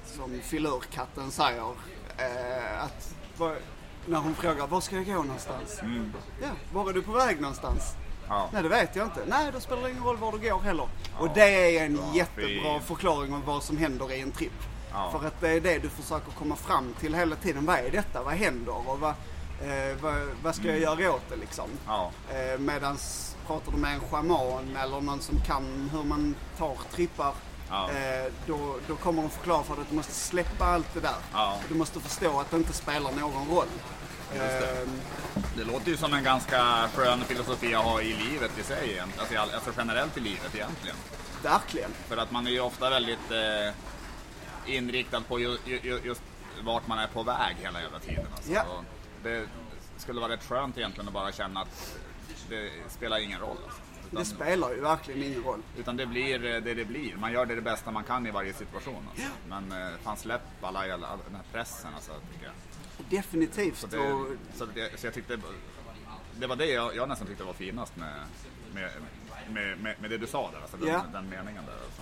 [0.06, 1.74] som filurkatten säger.
[2.18, 3.56] Eh, att, vad-
[4.06, 5.80] när hon frågar var ska jag gå någonstans?
[5.82, 6.14] Mm.
[6.42, 7.84] Ja, var är du på väg någonstans?
[8.30, 8.50] ja.
[8.54, 9.24] Nej, det vet jag inte.
[9.28, 10.88] Nej, då spelar det ingen roll var du går heller.
[11.20, 12.84] Och det är en Ja, jättebra fint.
[12.84, 14.64] förklaring av vad som händer i en tripp.
[14.92, 15.12] Ja.
[15.12, 17.66] För att det är det du försöker komma fram till hela tiden.
[17.66, 18.24] Vad är detta?
[18.24, 18.90] Vad händer?
[18.90, 19.14] Och vad,
[19.64, 21.66] Eh, vad, vad ska jag göra åt det liksom?
[21.88, 26.78] Ja, Eh, medans pratar du med en schaman eller någon som kan hur man tar
[26.92, 27.34] trippar.
[27.70, 27.90] Ja.
[27.92, 31.16] Eh, då, då kommer de förklara för dig att du måste släppa allt det där.
[31.34, 31.58] Ja.
[31.70, 33.68] Du måste förstå att det inte spelar någon roll.
[34.34, 34.80] Det.
[34.82, 34.88] Eh,
[35.58, 39.38] det låter ju som en ganska skön filosofi att ha i livet i sig, alltså,
[39.40, 40.96] alltså generellt i livet egentligen.
[41.44, 41.92] verkligen.
[42.08, 43.74] För att man är ju ofta väldigt eh,
[44.76, 46.22] inriktad på ju, ju, ju- just
[46.62, 48.26] vart man är på väg hela jävla tiden.
[48.36, 48.52] Alltså.
[48.52, 48.64] Ja.
[49.24, 49.48] Det
[49.98, 51.96] skulle vara rätt skönt egentligen att bara känna att
[52.50, 53.58] det spelar ingen roll.
[53.66, 53.79] Alltså.
[54.12, 55.62] Det spelar ju verkligen ingen roll.
[55.78, 57.16] utan det blir eh, det det blir.
[57.16, 59.08] Man gör det, det bästa man kan i varje situation.
[59.10, 59.28] Alltså.
[59.50, 62.54] Men eh, fan släpp alla, alla, all den här pressen alltså, tycker jag.
[63.10, 63.78] Definitivt.
[63.78, 65.40] Så, det, och, så, det, så jag tyckte,
[66.40, 68.14] det var det jag, jag nästan tyckte var finast med,
[68.74, 68.90] med,
[69.54, 71.04] med, med, med det du sa där, alltså den, Ja.
[71.14, 71.74] den meningen där.
[71.74, 72.02] Alltså.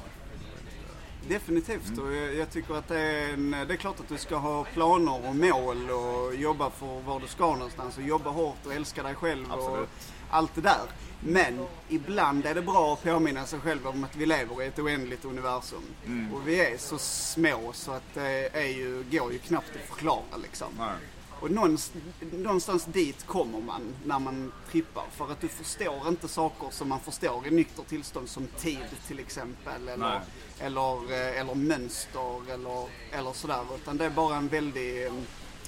[1.28, 1.88] Definitivt.
[1.88, 2.06] Mm.
[2.06, 4.64] Och jag, jag tycker att det är, en, det är klart att du ska ha
[4.64, 9.04] planer och mål och jobba för var du ska någonstans och jobba hårt och älska
[9.04, 9.90] dig själv och Absolut.
[10.30, 10.82] Allt det där.
[11.20, 14.80] Men ibland är det bra att påminna sig själv om att vi lever i ett
[14.80, 15.84] oändligt universum.
[16.06, 16.34] Mm.
[16.34, 20.38] Och vi är så små så att det är ju, går ju knappt att förklara
[20.42, 20.68] liksom.
[20.78, 20.96] Nej.
[21.40, 25.04] Och någonstans, någonstans dit kommer man när man trippar.
[25.12, 29.20] För att du förstår inte saker som man förstår i nykter tillstånd som tid till
[29.20, 29.88] exempel.
[29.88, 30.20] Eller, Nej.
[30.60, 33.64] eller, eh, eller mönster eller, eller sådär.
[33.76, 35.06] Utan det är bara en väldig,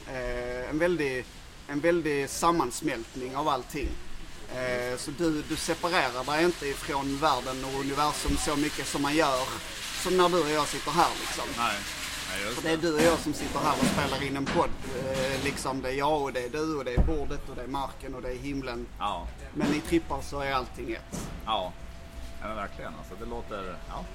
[0.08, 1.26] eh, en väldig,
[1.68, 3.90] en väldig sammansmältning av allting.
[4.56, 9.16] Eh, så du, du separerar dig inte ifrån världen och universum så mycket som man
[9.16, 9.48] gör
[10.04, 11.44] som när du och jag sitter här liksom.
[11.58, 11.76] Nej.
[12.32, 14.70] Nej, För det är du och jag som sitter här och spelar in en podd.
[15.06, 17.62] Eh, liksom det är jag och det är du och det är bordet och det
[17.64, 18.88] är marken och det är himlen.
[19.00, 21.30] Ja, Men i trippar så är allting ett.
[21.46, 21.74] ja.
[22.42, 23.16] ja verkligen alltså.
[23.20, 23.76] Det låter...
[23.90, 24.06] Ja.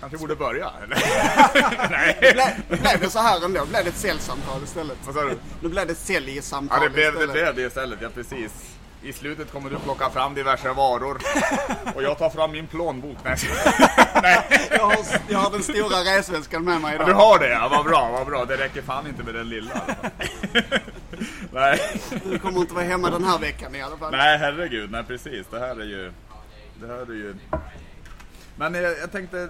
[0.00, 0.96] Kanske borde börja, eller?
[1.90, 2.16] Nej.
[2.20, 3.64] Blev, blev det så här ändå?
[3.66, 4.96] Blev det ett säljsamtal istället?
[5.06, 5.38] Vad sa du?
[5.62, 7.32] Nu blev det ett säljsamtal Ja, det blev, det istället.
[7.32, 7.98] blev det istället.
[8.02, 8.52] Ja, precis.
[9.02, 11.18] I slutet kommer du plocka fram diverse varor.
[11.94, 13.16] Och jag tar fram min plånbok.
[13.24, 13.36] Nej.
[14.22, 14.68] Nej.
[14.70, 14.96] Jag, har,
[15.28, 17.08] jag har den stora resväskan med mig Ja, idag.
[17.08, 18.44] du har det ja, vad bra, vad bra.
[18.44, 19.80] Det räcker fan inte med den lilla.
[21.52, 22.00] Nej.
[22.24, 24.10] Du kommer inte vara hemma den här veckan i alla fall.
[24.12, 24.90] Nej, herregud.
[24.90, 25.46] Nej, precis.
[25.50, 26.12] Det här är ju...
[26.80, 27.34] Det här är ju...
[28.56, 29.48] Men jag, jag tänkte...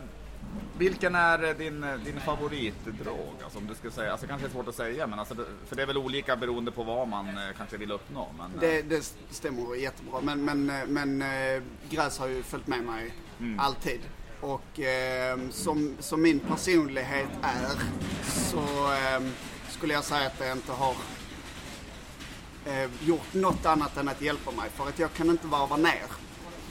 [0.79, 3.35] Vilken är din, din favoritdrog?
[3.45, 5.35] Alltså, om du skulle säga, alltså kanske är svårt att säga, men alltså,
[5.67, 8.29] för det är väl olika beroende på vad man eh, kanske vill uppnå.
[8.39, 10.21] Men, eh, Det, det stämmer jättebra.
[10.21, 13.59] Men, men, eh, men eh, gräs har ju följt med mig Mm.
[13.61, 14.01] alltid.
[14.41, 17.69] Och eh, som, som min personlighet är
[18.31, 18.59] så
[18.93, 19.23] eh,
[19.69, 20.95] skulle jag säga att det inte har
[22.67, 24.71] eh, gjort något annat än att hjälpa mig.
[24.71, 26.03] För att jag kan inte varva ner.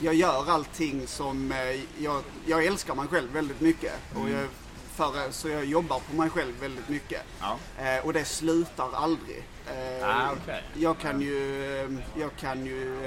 [0.00, 1.52] Jag gör allting som...
[1.52, 3.92] Eh, jag, jag älskar mig själv väldigt mycket.
[4.14, 4.46] Och jag,
[4.94, 7.22] för, så jag jobbar på mig själv väldigt mycket.
[7.40, 7.58] Ja.
[7.78, 9.44] Eh, och det slutar aldrig.
[9.66, 10.62] Eh, Ah, okej.
[10.74, 13.06] Jag kan ju, eh, jag kan ju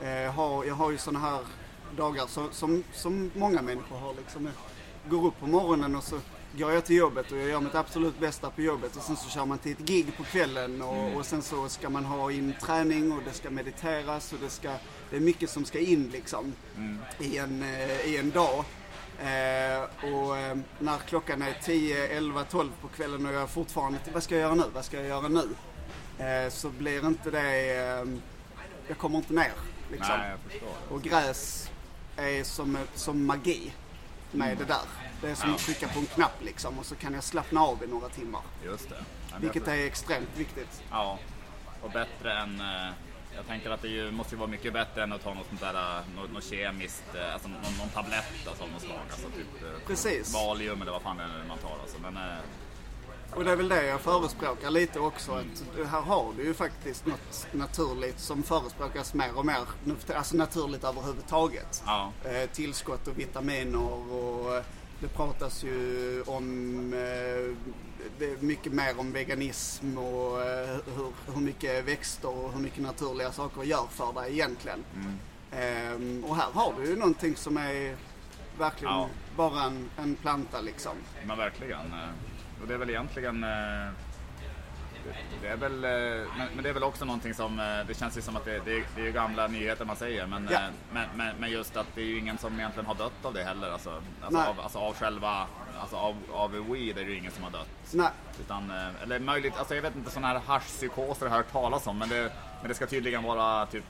[0.00, 1.40] eh, eh, ha, jag har ju sådana här
[1.96, 4.44] dagar som, som, som många människor har liksom.
[5.04, 6.18] Jag går upp på morgonen och så
[6.52, 9.28] går jag till jobbet och jag gör mitt absolut bästa på jobbet och sen så
[9.28, 12.54] kör man till ett gig på kvällen och, och sen så ska man ha in
[12.62, 14.68] träning och det ska mediteras och det ska,
[15.10, 16.52] det är mycket som ska in liksom
[17.18, 18.64] i, en, eh, i en dag.
[19.20, 19.82] Eh,
[20.14, 24.34] och eh, när klockan är 10, 11, 12 på kvällen och jag fortfarande, vad ska
[24.34, 25.48] jag göra nu, vad ska jag göra nu?
[26.24, 28.04] Eh, så blir inte det, eh,
[28.88, 29.52] jag kommer inte ner
[29.90, 30.16] liksom.
[30.18, 30.94] Nej, jag förstår.
[30.94, 31.70] Och gräs
[32.16, 33.72] är som, som magi
[34.30, 34.80] med det där.
[35.20, 35.54] Det är som Ja.
[35.54, 38.40] att trycka på en knapp liksom och så kan jag slappna av i några timmar.
[38.64, 39.04] Just det.
[39.40, 40.82] Vilket är extremt viktigt.
[40.90, 41.18] Ja,
[41.82, 42.60] och bättre än...
[42.60, 42.88] eh,
[43.38, 45.74] Jag tänker att det ju, måste vara mycket bättre än att ta något sånt där,
[45.74, 49.00] eh, något, något kemiskt, eh, alltså någon, någon tablett alltså, av något slag.
[49.10, 50.34] Alltså typ eh, Precis.
[50.34, 51.98] Valium eller vad fan det är man tar alltså.
[52.02, 52.14] Men,
[53.34, 55.32] Och det är väl det jag förespråkar lite också.
[55.32, 59.60] Att här har du ju faktiskt något naturligt som förespråkas mer och mer.
[60.14, 61.82] Alltså naturligt överhuvudtaget.
[61.86, 64.62] ja, Eh, tillskott och vitaminer och eh,
[65.00, 67.56] det pratas ju om eh,
[68.18, 72.82] det är mycket mer om veganism och eh, hur, hur mycket växter och hur mycket
[72.82, 74.84] naturliga saker gör för dig egentligen.
[75.52, 77.96] Ehm, och här har du ju någonting som är
[78.58, 79.08] verkligen Ja.
[79.36, 80.92] bara en, en planta liksom.
[81.26, 81.80] men verkligen.
[81.92, 83.44] eh, Och det är väl egentligen...
[85.42, 85.90] det- är väl, eh,
[86.38, 88.60] men, men det är väl också någonting som, eh, det känns ju som att det,
[88.64, 90.56] det, det är ju gamla nyheter man säger, men, Ja.
[90.58, 93.34] eh, men, men, men just att det är ju ingen som egentligen har dött av
[93.34, 93.70] det heller.
[93.70, 95.46] Alltså, alltså, av, alltså av själva,
[95.80, 97.68] alltså av, av weed är det ju ingen som har dött.
[97.92, 101.86] Nej, Utan, eller möjligt, alltså jag vet inte sådana här haschpsykoser har jag hört talas
[101.86, 103.84] om, men det, men det ska tydligen vara typ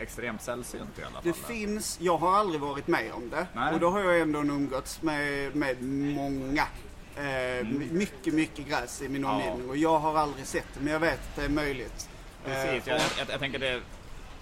[0.00, 1.22] extremt sällsynt i alla fall.
[1.22, 3.46] det finns, jag har aldrig varit med om det.
[3.52, 3.74] Nej.
[3.74, 6.64] Och då har jag ändå umgåtts med, med många
[7.16, 9.30] Eh, Mycket, mycket gräs i min Ja.
[9.32, 12.08] omgivning och jag har aldrig sett det men jag vet att det är möjligt.
[12.44, 13.80] Precis, Eh, jag, jag, jag tänker det,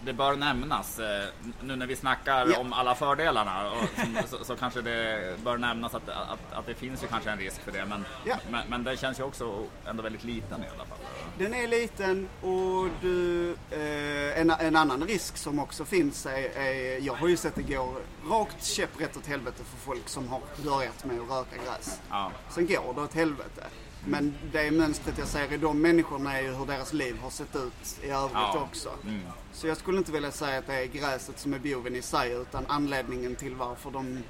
[0.04, 1.24] det bör nämnas eh,
[1.62, 2.58] nu när vi snackar Ja.
[2.58, 7.02] om alla fördelarna som, så, så kanske det bör nämnas att, att, att det finns
[7.02, 8.36] ju kanske en risk för det men, Ja.
[8.50, 10.98] men, men den känns ju också ändå väldigt liten i alla fall.
[11.38, 17.00] Den är liten och du, eh, en, en annan risk som också finns är, är,
[17.00, 17.96] jag har ju sett det gå
[18.30, 22.00] rakt käpprätt åt helvete för folk som har börjat med att röka gräs.
[22.10, 23.64] Ja, Sen går det åt helvete.
[24.06, 27.56] Men det mönstret jag ser i de människorna är ju hur deras liv har sett
[27.56, 28.66] ut i övrigt Ja.
[28.70, 28.90] också.
[29.04, 29.20] Mm.
[29.52, 32.32] Så jag skulle inte vilja säga att det är gräset som är boven i sig
[32.32, 34.22] utan anledningen till varför de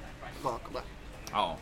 [0.43, 0.81] röker det.
[1.31, 1.57] ja.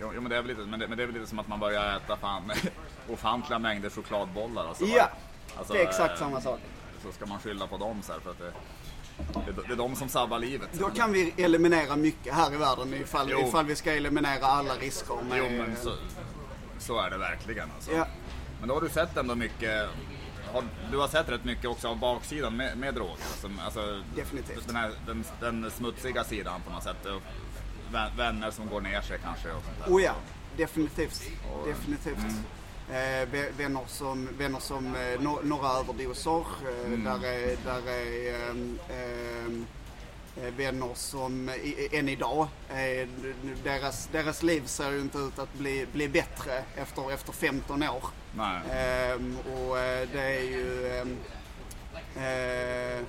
[0.00, 1.48] Jo, men, det är väl lite, men, det, men det är väl lite som att
[1.48, 2.52] man börjar äta fan
[3.12, 4.84] ofantliga mängder chokladbollar och så.
[4.96, 5.10] Ja,
[5.58, 6.60] Alltså, det är exakt eh, samma sak.
[7.02, 8.52] Så ska man skylla på dem så här för att det,
[9.52, 10.68] det, det är de som sabbar livet.
[10.72, 13.38] Då kan vi eliminera mycket här i världen ifall, Jo.
[13.48, 15.38] ifall vi ska eliminera alla risker med...
[15.38, 15.90] Jo men så,
[16.86, 17.92] så är det verkligen alltså.
[17.92, 18.06] Ja,
[18.60, 19.88] Men då har du sett ändå mycket,
[20.52, 23.12] har, du har sett rätt mycket också av baksidan med, med droger.
[23.12, 24.66] Alltså, alltså, Definitivt.
[24.66, 27.06] Den, här, den, den smutsiga sidan på något sätt.
[28.16, 29.92] Vänner som går ner sig kanske och sånt där.
[29.94, 30.12] oh ja.
[30.56, 31.22] Definitivt.
[31.52, 32.18] Och- Definitivt.
[32.18, 32.44] Mm.
[32.90, 36.38] Eh, vä- vänner som, vänner som eh, no, några överdoser.
[36.40, 37.04] Eh, Mm.
[37.04, 39.66] Där är, där är ehm, ehm, eh,
[40.36, 41.48] vänner som
[41.92, 43.08] än idag, eh,
[43.64, 48.04] deras, deras liv ser ju inte ut att bli, bli bättre efter, efter 15 år.
[48.36, 48.60] Nej.
[48.70, 51.16] Ehm, och eh, det är ju ehm,
[52.16, 53.04] eh,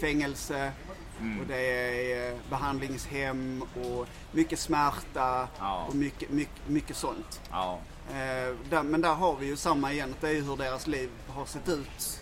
[0.00, 0.72] fängelse
[1.20, 1.40] Mm.
[1.40, 5.84] och det är eh, behandlingshem och mycket smärta Ja.
[5.88, 7.40] och mycket, mycket, mycket sånt.
[7.50, 7.78] Ja.
[8.10, 11.10] Eh, där, men där har vi ju samma igen, det är ju hur deras liv
[11.28, 12.20] har sett ut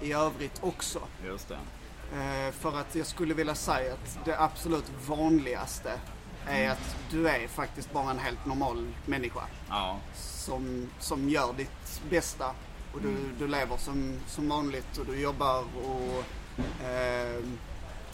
[0.00, 1.00] i, i övrigt också.
[1.26, 1.58] Just det.
[2.12, 5.92] Eh, för att jag skulle vilja säga att det absolut vanligaste
[6.46, 9.98] är att du är faktiskt bara en helt normal människa Ja.
[10.14, 12.46] som, som gör ditt bästa
[12.94, 16.24] och du, du lever som, som vanligt och du jobbar och
[16.86, 17.42] eh,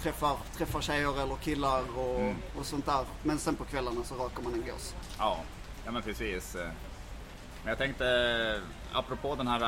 [0.03, 2.37] träffar, träffar tjejer eller killar och, Mm.
[2.59, 3.05] och sånt där.
[3.23, 4.95] Men sen på kvällarna så röker man en gås.
[5.19, 5.39] Ja.
[5.85, 6.55] ja, men precis.
[7.63, 8.61] Men jag tänkte,
[8.93, 9.61] apropå den här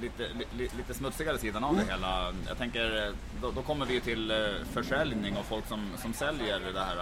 [0.00, 2.32] lite, li, lite smutsigare sidan av det hela.
[2.48, 4.36] Jag tänker, då, då kommer vi till eh,
[4.72, 6.96] försäljning och folk som, som säljer det här.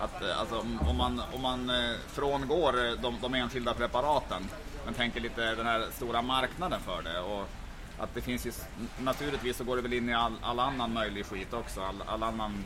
[0.00, 4.48] Att, eh, alltså, om, man, om man eh, frångår de, de enskilda preparaten
[4.84, 7.20] men tänker lite den här stora marknaden för det.
[7.20, 7.48] Och
[7.98, 8.52] att det finns ju,
[8.98, 11.80] naturligtvis så går det väl in i all, all annan möjlig skit också.
[11.80, 12.64] All, all annan,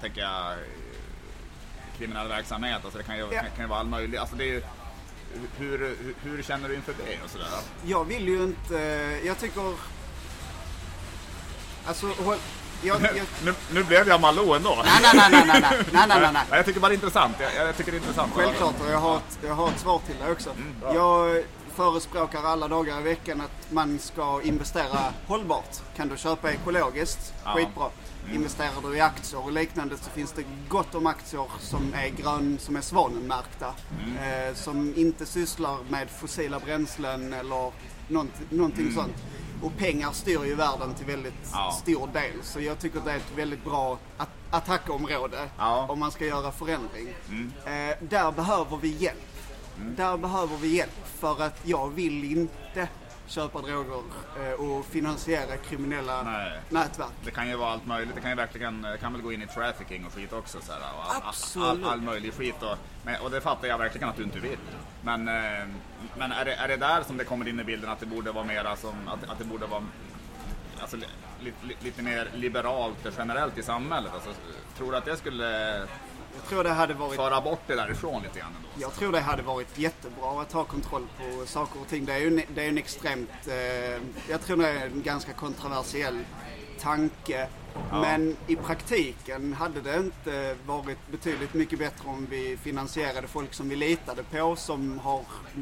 [0.00, 0.56] tänker jag,
[1.98, 2.80] kriminell verksamhet.
[2.84, 3.40] Alltså det kan ju, Ja.
[3.40, 4.18] kan, kan ju vara all möjlig.
[4.18, 4.62] Alltså det är
[5.58, 7.46] hur, hur känner du inför det och sådär?
[7.84, 9.74] Jag vill ju inte, eh, jag tycker...
[11.86, 12.06] Alltså,
[12.82, 13.22] jag, jag...
[13.44, 14.82] Nu, nu, blev jag Malou ändå.
[14.84, 16.42] Nej, nej, nej, nej, nej, nej, nej, nej.
[16.50, 17.36] Jag tycker bara det är intressant.
[17.40, 18.32] Jag, jag tycker det är intressant.
[18.34, 20.50] Självklart, och jag har ett, jag har ett svar till dig också.
[20.50, 21.42] Mm, jag
[21.72, 25.76] förespråkar alla dagar i veckan att man ska investera hållbart.
[25.96, 27.50] Kan du köpa ekologiskt, Ja.
[27.54, 27.88] skitbra.
[28.34, 32.58] Investerar du i aktier och liknande så finns det gott om aktier som är grön,
[32.60, 33.74] som är svanenmärkta.
[34.04, 34.48] Mm.
[34.48, 37.72] Eh, som inte sysslar med fossila bränslen eller
[38.08, 39.14] nånt- någonting sånt.
[39.62, 41.52] Och pengar styr ju världen till väldigt Mm.
[41.52, 41.78] Ja.
[41.82, 42.32] stor del.
[42.42, 45.86] Så jag tycker det är ett väldigt bra at- attackområde Ja.
[45.88, 47.14] om man ska göra förändring.
[47.28, 47.52] Mm.
[47.64, 49.18] Eh, där behöver vi hjälp.
[49.76, 52.88] Där behöver vi hjälp för att jag vill inte
[53.26, 54.02] köpa droger
[54.40, 56.60] eh, och finansiera kriminella Nej.
[56.68, 57.12] nätverk.
[57.24, 58.14] Det kan ju vara allt möjligt.
[58.14, 60.58] Det kan ju verkligen det kan väl gå in i trafficking och skit också.
[60.60, 61.84] Så här, all, Absolut.
[61.84, 62.62] All, all möjlig skit.
[62.62, 64.58] Och, och det fattar jag verkligen att du inte vill.
[65.02, 65.66] Men, eh,
[66.16, 68.32] men är, det, är det där som det kommer in i bilden att det borde
[68.32, 69.82] vara mera som, att, att det borde vara
[70.80, 70.96] alltså,
[71.40, 74.12] li, li, lite mer liberalt generellt i samhället?
[74.14, 74.30] Alltså,
[74.76, 75.82] tror du att det skulle
[76.34, 78.68] Jag tror det hade varit föra bort det därifrån lite grann ändå?
[78.76, 82.04] Jag tror det hade varit jättebra att ha kontroll på saker och ting.
[82.04, 85.32] Det är ju en, det är en extremt, eh, jag tror det är en ganska
[85.32, 86.24] kontroversiell
[86.80, 87.48] tanke.
[87.90, 93.68] Men i praktiken hade det inte varit betydligt mycket bättre om vi finansierade folk som
[93.68, 95.20] vi litade på som har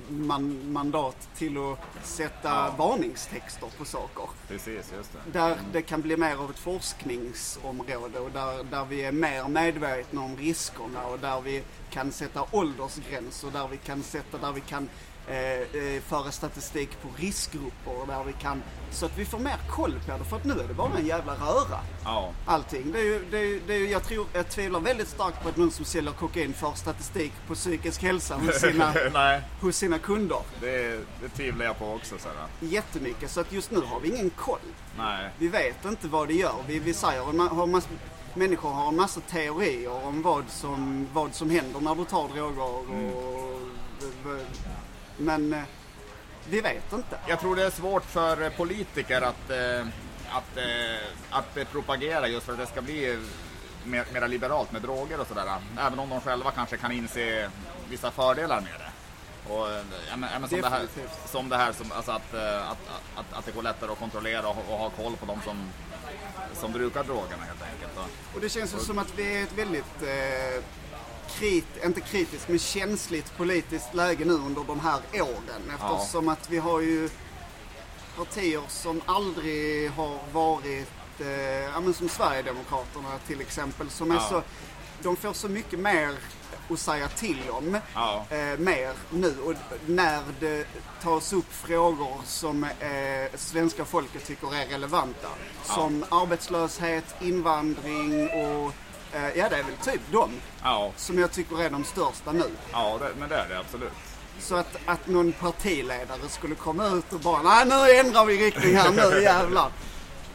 [0.09, 2.75] man, mandat till att sätta Ja.
[2.79, 4.25] varningstexter på saker.
[4.49, 5.39] Precis, just det.
[5.39, 10.21] Där det kan bli mer av ett forskningsområde och där, där vi är mer medvetna
[10.21, 14.89] om riskerna och där vi kan sätta åldersgränser, där vi kan sätta, där vi kan
[15.29, 19.57] eh, eh, föra statistik på riskgrupper och där vi kan, så att vi får mer
[19.71, 20.25] koll på det.
[20.25, 21.81] För att nu är det bara en jävla röra.
[22.05, 22.93] Ja, Allting.
[22.93, 25.57] Det är ju, det är, det är, jag, tror, jag tvivlar väldigt starkt på att
[25.57, 28.93] någon som säljer kokain för statistik på psykisk hälsa hos sina,
[29.61, 30.41] hos sina kunder.
[30.61, 32.19] det, det tvivlar jag på också.
[32.19, 32.69] Så här.
[32.69, 33.31] Jättemycket.
[33.31, 34.59] Så att just nu har vi ingen koll.
[34.99, 36.55] Nej, Vi vet inte vad det gör.
[36.67, 37.83] Vi, vi säger, har man
[38.35, 42.93] människor har en massa teorier om vad som, vad som händer när du tar droger.
[42.93, 43.13] Mm.
[45.21, 45.63] Men eh,
[46.49, 47.19] vi vet inte.
[47.27, 49.87] Jag tror det är svårt för politiker att, eh,
[50.31, 53.19] att, eh, att eh, propagera just för att det ska bli
[53.85, 55.47] mer, mera liberalt med droger och sådär.
[55.79, 57.51] Även om de själva kanske kan inse
[57.89, 58.91] vissa fördelar med det.
[59.53, 59.69] Och,
[60.11, 60.87] ja, men, ja, men som, det här,
[61.27, 62.79] som det här, som, alltså att, att,
[63.17, 65.71] att, att det går lättare att kontrollera och, och ha koll på de som,
[66.55, 67.93] som brukar drogerna helt enkelt.
[67.97, 70.65] Och, Och det känns ju som att vi är ett väldigt eh,
[71.41, 75.63] krit, inte kritiskt, men känsligt politiskt läge nu under de här åren.
[75.75, 77.09] Eftersom att vi har ju
[78.17, 80.89] partier som aldrig har varit,
[81.21, 81.29] eh,
[81.75, 84.27] ja men som Sverigedemokraterna till exempel, som är Ja.
[84.29, 84.43] så,
[85.03, 86.15] de får så mycket mer
[86.71, 87.79] att säga till om.
[87.95, 88.27] Ja.
[88.31, 89.55] Eh, mer nu och
[89.87, 90.67] när det
[91.03, 95.29] tas upp frågor som eh, svenska folket tycker är relevanta.
[95.65, 98.73] Som arbetslöshet, invandring och
[99.13, 100.31] ja det är väl typ de
[100.63, 102.45] ja, som jag tycker är de största nu.
[102.73, 103.93] ja det, men det är det absolut.
[104.41, 108.77] Så att, att någon partiledare skulle komma ut och bara nej nu ändrar vi riktning
[108.77, 109.71] här nu jävlar.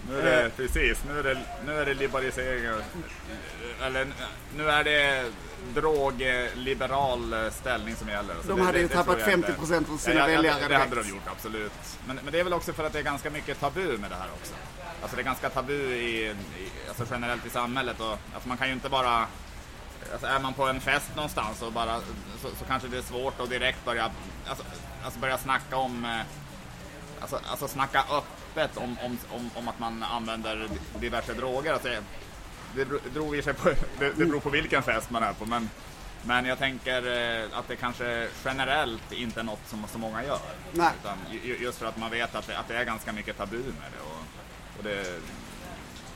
[0.09, 2.65] Nu är det, precis, nu är det, nu är det liberalisering.
[3.83, 4.07] Eller
[4.57, 5.25] nu är det
[5.73, 8.35] drogliberal ställning som gäller.
[8.41, 9.51] Så De hade det- ju det tappat tror jag inte.
[9.53, 11.71] 50% av sina Ja, ja, väljare Det, det hade de gjort, absolut.
[12.07, 14.15] Men, men det är väl också för att det är ganska mycket tabu med det
[14.15, 14.53] här också.
[15.05, 16.35] Alltså det är ganska tabu i, i,
[16.87, 17.99] alltså generellt i samhället.
[17.99, 19.27] Och, alltså man kan ju inte bara...
[20.11, 21.99] Alltså är man på en fest någonstans och bara,
[22.41, 24.11] så, så kanske det är svårt att direkt börja,
[24.47, 24.63] alltså,
[25.03, 26.21] alltså börja snacka om eh,
[27.21, 30.67] Alltså, alltså snacka öppet om, om, om, om att man använder
[30.99, 31.73] diverse droger.
[31.73, 31.89] Alltså,
[32.75, 35.45] det, drog i sig på, det, det beror på vilken fest man är på.
[35.45, 35.69] Men,
[36.23, 36.97] men jag tänker
[37.41, 40.39] eh, att det kanske generellt inte är något som så många gör.
[40.71, 40.91] Nej.
[41.01, 43.57] Utan ju- just för att man vet att det, att det är ganska mycket tabu
[43.57, 44.01] med det.
[44.03, 44.24] Och,
[44.77, 45.03] och det,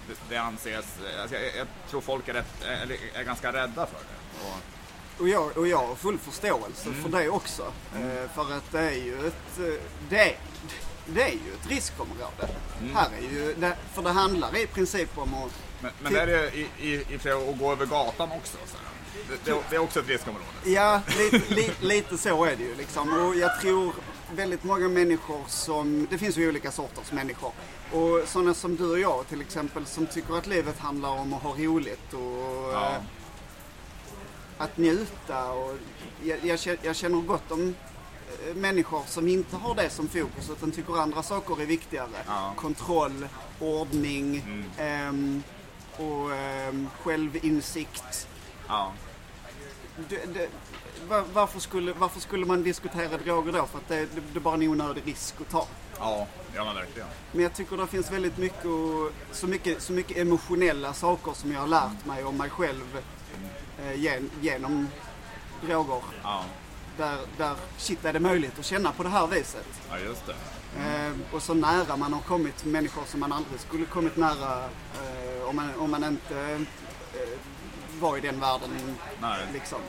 [0.07, 0.85] det, det anses,
[1.21, 4.47] alltså jag, jag tror folk är, rätt, eller är ganska rädda för det.
[4.49, 4.57] Och,
[5.21, 7.03] Och jag, och jag har full förståelse Mm.
[7.03, 7.73] för det också.
[7.95, 10.37] Eh, för att det är ju ett, eh, det, är-
[11.05, 12.49] det är ju ett riskområde.
[12.81, 12.95] Mm.
[12.95, 16.27] Här är ju, det, för det handlar i princip om att men men det är
[16.27, 18.57] det i, i, i att gå över gatan också.
[18.65, 18.77] Så.
[19.29, 20.45] Det, det, det är också ett riskområde.
[20.65, 23.13] Ja, lite, li, lite så är det ju liksom.
[23.27, 23.93] Och jag tror
[24.31, 27.51] väldigt många människor som, det finns ju olika sorters människor.
[27.93, 31.41] Och sådana som du och jag till exempel som tycker att livet handlar om att
[31.43, 32.89] ha roligt och Ja.
[32.91, 33.01] eh,
[34.57, 35.51] att njuta.
[35.51, 35.75] Och
[36.23, 37.75] jag, jag, kä- jag känner gott om
[38.47, 42.09] eh, människor som inte har det som fokus utan tycker andra saker är viktigare.
[42.27, 42.53] Ja.
[42.55, 43.27] Kontroll,
[43.59, 44.63] ordning Mm.
[44.77, 45.43] ehm,
[45.97, 48.27] och ehm, självinsikt.
[48.67, 48.91] Ja.
[50.09, 50.49] Det, det,
[51.07, 53.65] var, varför, skulle, varför skulle man diskutera droger då?
[53.65, 55.67] För att det, det, det är bara en onödig risk att ta.
[55.99, 57.07] Ja, ja men verkligen.
[57.31, 61.51] Men jag tycker det finns väldigt mycket, och- så mycket, så mycket emotionella saker som
[61.51, 63.01] jag har lärt mig om mig själv
[63.85, 64.87] eh, gen, genom
[65.61, 66.01] droger.
[66.23, 66.43] Ja,
[66.97, 69.65] Där, där, shit är det möjligt att känna på det här viset?
[69.89, 70.35] ja just det.
[70.79, 75.43] Eh, och så nära man har kommit människor som man aldrig skulle kommit nära eh,
[75.49, 76.39] om, man, om man inte
[77.13, 77.29] eh,
[77.99, 78.69] var i den världen.
[79.21, 79.39] Nej.
[79.53, 79.79] Liksom.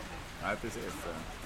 [0.42, 0.92] Nej, precis.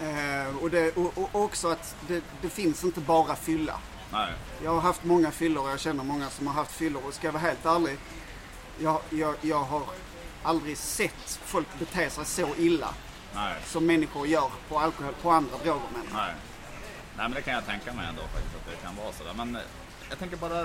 [0.01, 3.79] Eh, och, det, och, och också att det, det finns inte bara fylla.
[4.15, 4.33] Nej.
[4.65, 7.27] Jag har haft många fyllor och jag känner många som har haft fyllor och ska
[7.27, 7.99] jag vara helt ärlig.
[8.79, 9.83] Jag, jag, jag har
[10.43, 12.95] aldrig sett folk bete sig så illa
[13.35, 13.55] Nej.
[13.65, 16.05] som människor gör på alkohol, på andra droger jag.
[16.13, 16.35] Nej.
[17.17, 19.35] Nej, men det kan jag tänka mig ändå faktiskt att det kan vara sådär.
[19.37, 19.63] Men eh,
[20.09, 20.61] jag tänker bara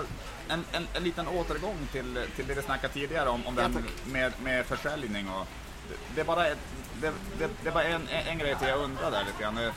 [0.47, 3.69] en, en, en liten återgång till, till det vi snackade tidigare om, om Ja,
[4.05, 5.47] med, med försäljning och
[5.89, 6.59] det, det är bara, ett,
[7.01, 9.57] det, det, det var en, en grej till jag undrar där lite grann.
[9.57, 9.71] Eh,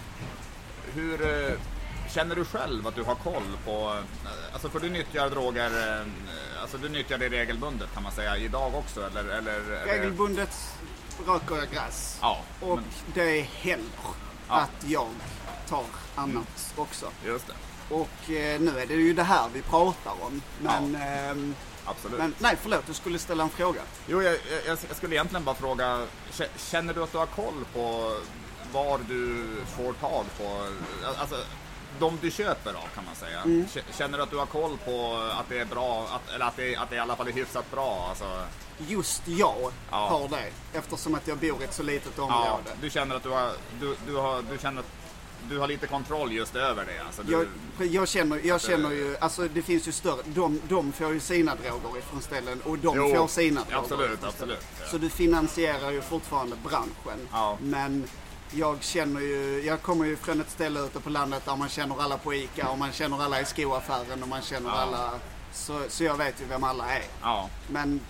[0.94, 1.54] Hur eh,
[2.14, 3.70] känner du själv att du har koll på,
[4.25, 6.07] eh, alltså för du nyttjar droger, eh,
[6.62, 9.25] alltså du nyttjar det regelbundet kan man säga idag också eller?
[9.25, 10.57] eller Regelbundet
[11.27, 12.18] röker jag gräs.
[12.20, 13.88] Ja, Och men, det händer
[14.48, 14.55] Ja.
[14.61, 15.09] att jag
[15.68, 17.07] tar annat också.
[17.27, 17.55] just det.
[17.94, 20.42] Och eh, nu är det ju det här vi pratar om.
[20.62, 22.18] Men, ehm, Absolut.
[22.18, 23.81] men nej förlåt, du skulle ställa en fråga.
[24.07, 24.33] Jo, jag,
[24.66, 28.16] jag, jag skulle egentligen bara fråga, kä- känner du att du har koll på
[28.72, 29.46] var du
[29.77, 30.66] får tag på,
[31.18, 31.37] alltså
[31.98, 33.40] de du köper av kan man säga.
[33.40, 33.64] Mm.
[33.66, 36.57] Kä- Känner du att du har koll på att det är bra, att, eller att
[36.57, 38.07] det, att det i alla fall är hyfsat bra?
[38.09, 38.42] Alltså,
[38.78, 39.96] Just jag Ja.
[40.09, 42.70] har det eftersom att jag bor i ett så litet ja, område.
[42.81, 43.50] du känner att du har,
[43.81, 44.87] du, du har, du känner att
[45.48, 46.98] du har lite kontroll just över det?
[47.07, 47.33] Alltså, du,
[47.78, 51.12] Jag, jag, känner, jag känner eh, ju, alltså det finns ju större, de, de får
[51.12, 54.87] ju sina droger ifrån ställen och de Jo, får sina droger absolut, absolut, ja.
[54.90, 57.28] Så du finansierar ju fortfarande branschen.
[57.33, 57.59] Ja.
[57.61, 58.09] Men
[58.55, 62.03] jag känner ju, jag kommer ju från ett ställe ute på landet där man känner
[62.03, 64.77] alla på ICA och man känner alla i skoaffären och man känner Ja.
[64.77, 65.11] alla,
[65.53, 67.03] så, så jag vet ju vem alla är.
[67.23, 68.00] ja, Men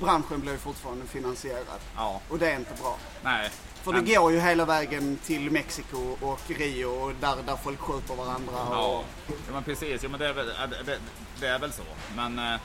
[0.00, 1.80] branschen blir ju fortfarande finansierad.
[1.96, 2.96] Ja, Och det är inte bra.
[3.22, 3.50] nej.
[3.82, 7.80] För Men- det går ju hela vägen till Mexiko och Rio och där, där folk
[7.80, 8.52] skjuter varandra.
[8.70, 10.00] Ja, Och ja men precis.
[10.04, 10.46] Jo, men det, är väl,
[10.86, 10.98] det,
[11.40, 11.82] det, är väl så.
[12.16, 12.60] Men eh,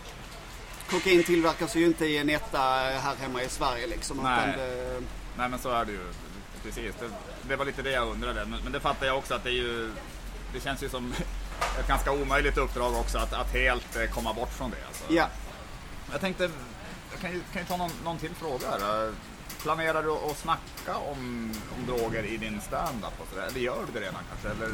[0.89, 2.57] kokain tillverkas ju inte i en etta
[3.01, 4.17] här hemma i Sverige liksom.
[4.17, 4.53] Nej.
[4.57, 5.01] Det,
[5.37, 5.99] Nej men så är det ju.
[6.67, 6.95] Precis.
[6.99, 7.09] Det,
[7.49, 8.45] det var lite det jag undrade.
[8.45, 9.91] Men, men det fattar jag också att det är ju...
[10.53, 11.13] Det känns ju som
[11.79, 14.87] ett ganska omöjligt uppdrag också att, att helt eh, komma bort från det.
[14.87, 15.03] Alltså.
[15.09, 15.27] ja.
[16.11, 16.49] Jag tänkte,
[17.11, 19.11] jag kan ju, kan ju ta någon, någon till fråga här.
[19.61, 23.37] Planerar du att snacka om, om droger i din stand-up?
[23.49, 24.63] Eller gör du det redan kanske?
[24.63, 24.73] Eller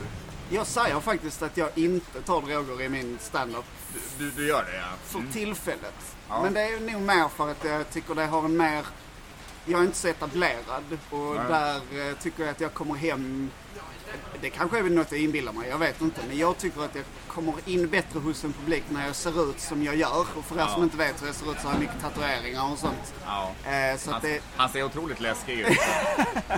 [0.50, 4.64] Jag säger faktiskt att jag inte tar droger i min standup du, du, du gör
[4.64, 4.88] det ja?
[5.04, 5.32] för Mm.
[5.32, 6.16] tillfället.
[6.30, 6.44] Ja.
[6.44, 8.86] Men det är nog mer för att jag tycker det har en mer...
[9.66, 11.46] Jag är inte så etablerad och Nej.
[11.48, 13.50] där eh, tycker jag att jag kommer hem...
[14.44, 16.22] Det kanske är något jag inbillar mig, jag vet inte.
[16.28, 19.60] Men jag tycker att jag kommer in bättre hos en publik när jag ser ut
[19.60, 20.26] som jag gör.
[20.38, 22.72] Och för er som inte vet så jag ser ut så har jag mycket tatueringar
[22.72, 23.14] och sånt.
[23.66, 24.42] Eh, så Han, det...
[24.58, 25.68] han ser otroligt läskig ut.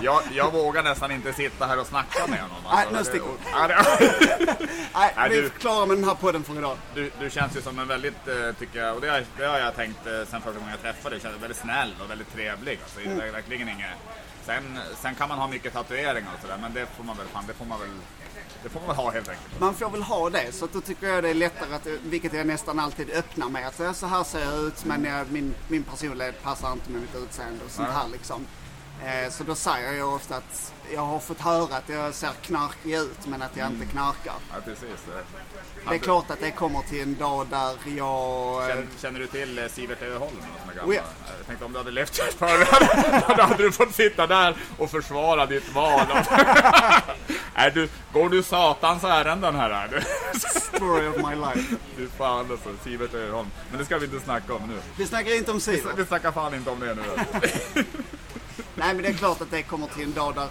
[0.02, 2.56] jag, jag vågar nästan inte sitta här och snacka med honom.
[2.72, 3.26] Nej, nu sticker
[4.94, 6.76] Nej, Nej, vi är klara med den här podden för idag.
[6.94, 9.58] Du, du känns ju som en väldigt, eh, tycker jag, och det har, det har
[9.58, 12.78] jag tänkt eh, sen första gången jag träffade dig, känns väldigt snäll och väldigt trevlig.
[12.82, 13.32] Alltså, Mm.
[13.32, 13.90] verkligen inget...
[14.46, 17.44] Sen, sen kan man ha mycket tatueringar och sådär, men det får man väl, fan,
[17.46, 17.88] det får man väl,
[18.62, 19.60] det får man väl ha helt enkelt.
[19.60, 22.32] Man får väl ha det, så att då tycker jag det är lättare, att, vilket
[22.32, 25.82] jag nästan alltid öppnar med, att så här ser jag ut men jag, min, min
[25.82, 28.46] personlighet passar inte med mitt utseende och sånt här liksom.
[29.04, 32.94] Eh, så då säger jag ofta att jag har fått höra att jag ser knarkig
[32.94, 34.34] ut men att jag inte knarkar.
[34.52, 34.88] Ja, precis.
[35.88, 38.62] Det är klart att det kommer till en dag där jag...
[38.62, 40.36] eh, Känner, känner du till eh, Sivert Öholm?
[40.86, 41.02] Oh ja.
[41.38, 45.46] Jag tänkte om du hade levt förr, då hade du fått sitta där och försvara
[45.46, 46.06] ditt val.
[47.54, 49.70] är du, går du satans ärenden här?
[49.70, 50.00] Är du?
[50.76, 51.74] Story of my life.
[51.96, 53.50] Du fan alltså, Sivert Öholm.
[53.70, 54.80] Men det ska vi inte snacka om nu.
[54.96, 55.92] Vi snackar inte om Sivert.
[55.98, 57.02] vi snackar fan inte om det nu.
[58.76, 60.48] Nej men det är klart att det kommer till en dag där,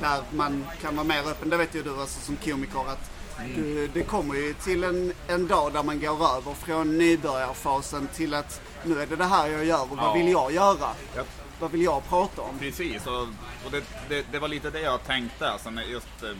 [0.00, 1.50] där man kan vara mer öppen.
[1.50, 3.10] Det vet ju du alltså som komiker att
[3.56, 8.34] du, det kommer ju till en, en dag där man går över från nybörjarfasen till
[8.34, 10.12] att nu är det det här jag gör och vad Ja.
[10.12, 10.88] vill jag göra?
[11.16, 11.22] Ja.
[11.60, 12.58] Vad vill jag prata om?
[12.58, 13.22] Precis, och,
[13.64, 16.30] och det, det, det var lite det jag tänkte alltså, just, eh,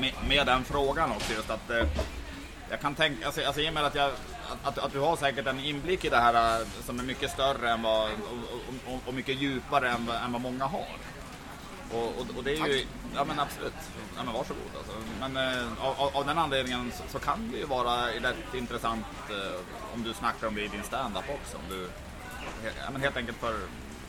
[0.00, 1.32] med, med den frågan också.
[1.32, 1.86] Just att, eh,
[2.70, 4.10] jag kan tänka, alltså, alltså, i och med att, jag,
[4.62, 7.70] att, att, du har säkert en inblick i det här eh, som är mycket större
[7.70, 10.86] än vad, och, och, och, mycket djupare än, vad- än vad många har.
[11.92, 13.74] Och, och, det är ju, ja men absolut,
[14.16, 14.92] ja men varsågod alltså.
[15.20, 19.60] Men eh, av, av- den anledningen så, så kan det ju vara rätt intressant eh,
[19.94, 21.56] om du snackar om det i din stand-up också.
[21.56, 21.88] Om du
[22.64, 23.54] ja, men helt enkelt för,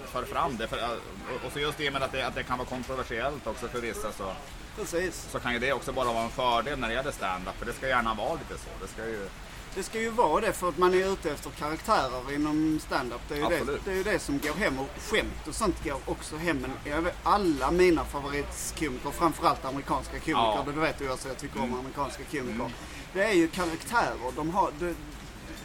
[0.06, 0.68] för fram det.
[0.68, 3.48] För, och, och så just i och med att det, att det kan vara kontroversiellt
[3.48, 4.34] också för vissa så,
[4.76, 5.28] Precis.
[5.32, 7.58] så kan ju det också bara vara en fördel när det gäller stand-up.
[7.60, 8.70] För det ska gärna vara lite så.
[8.82, 9.30] Det ska ju,
[9.76, 13.22] Det ska ju vara det för att man är ute efter karaktärer inom stand-up.
[13.28, 15.84] Det är ju, det, det, är ju det som går hem och skämt och sånt
[15.84, 16.58] går också hem.
[16.58, 20.62] Men jag vet, alla mina favoritkomiker, framförallt amerikanska komiker, Ja.
[20.62, 20.76] Mm.
[20.76, 22.72] det vet du också jag tycker om amerikanska komiker.
[23.14, 24.32] Det är ju karaktärer.
[24.36, 24.96] De har, det,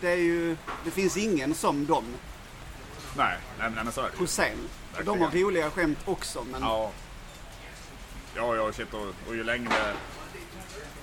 [0.01, 2.05] det, är ju, det finns ingen som dem
[3.17, 4.17] nej, nej, men så är det.
[4.17, 4.59] på scen.
[5.05, 6.91] De har roliga skämt också men Ja.
[8.35, 8.95] Ja, ja, shit.
[8.95, 9.95] Och, och ju längre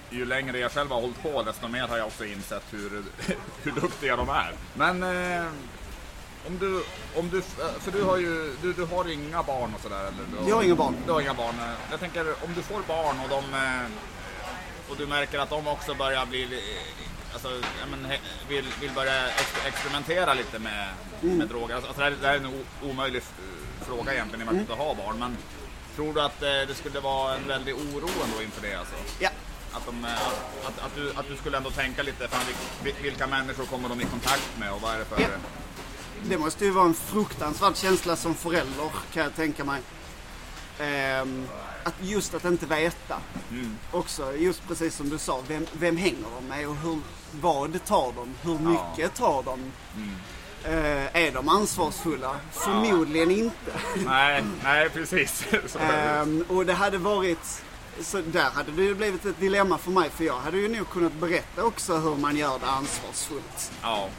[0.09, 3.03] ju längre jag själv har hållit på desto mer har jag också insett hur,
[3.63, 4.53] hur duktiga de är.
[4.73, 5.45] Men eh,
[6.47, 6.83] om du,
[7.15, 7.41] om du,
[7.79, 10.43] för du har ju, du, du har inga barn och sådär eller?
[10.43, 10.95] Du Jag har inga barn.
[11.05, 11.55] Du har inga barn.
[11.91, 13.89] Jag tänker om du får barn och de, eh,
[14.89, 17.49] och du märker att de också börjar bli, eh, alltså,
[17.91, 18.07] men,
[18.49, 20.87] vill, vill börja ex- experimentera lite med,
[21.23, 21.37] Mm.
[21.37, 21.75] med droger.
[21.75, 24.67] Alltså, det, här, det här är en omöjlig eh, fråga egentligen i och med att
[24.67, 25.19] du inte har barn.
[25.19, 25.37] Men
[25.95, 28.75] tror du att eh, det skulle vara en väldig oro ändå inför det?
[28.75, 28.95] Alltså?
[29.19, 29.29] ja.
[29.71, 30.11] Att, de, eh,
[30.67, 32.41] att, att, du, att du skulle ändå tänka lite, fan,
[32.83, 35.21] vil- vilka människor kommer de i kontakt med och vad är det för...
[35.21, 35.27] Ja.
[36.29, 39.81] Det måste ju vara en fruktansvärd känsla som förälder kan jag tänka mig.
[40.79, 41.47] Ehm,
[41.83, 43.17] att just att inte veta.
[43.51, 43.77] Mm.
[43.91, 46.99] Också just precis som du sa, vem, vem hänger de med och hur,
[47.41, 48.35] vad tar de?
[48.41, 49.71] Hur mycket tar de?
[49.95, 50.15] Mm.
[50.63, 52.35] Eh, är de ansvarsfulla?
[52.51, 53.71] Förmodligen inte.
[54.05, 55.45] Nej, nej precis.
[55.79, 57.63] Ehm, och det hade varit,
[58.01, 60.89] så där hade det ju blivit ett dilemma för mig för jag hade ju nog
[60.89, 63.71] kunnat berätta också hur man gör det ansvarsfullt.
[63.81, 64.09] ja.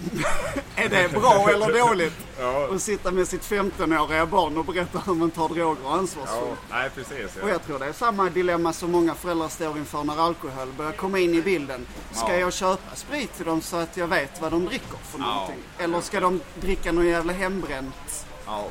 [0.76, 2.12] Är det bra eller dåligt?
[2.40, 2.68] Ja.
[2.74, 5.92] Att sitta med sitt 15-åriga barn och berätta hur man tar droger ja.
[5.94, 6.58] ansvarsfullt.
[6.70, 7.36] Nej, precis.
[7.42, 7.52] Och Ja.
[7.52, 11.18] jag tror det är samma dilemma som många föräldrar står inför när alkohol börjar komma
[11.18, 11.86] in i bilden.
[12.12, 12.36] Ska Ja.
[12.38, 15.24] jag köpa sprit till dem så att jag vet vad de dricker för Ja.
[15.34, 15.62] någonting?
[15.78, 18.26] Eller ska de dricka någon jävla hembränt?
[18.46, 18.64] ja.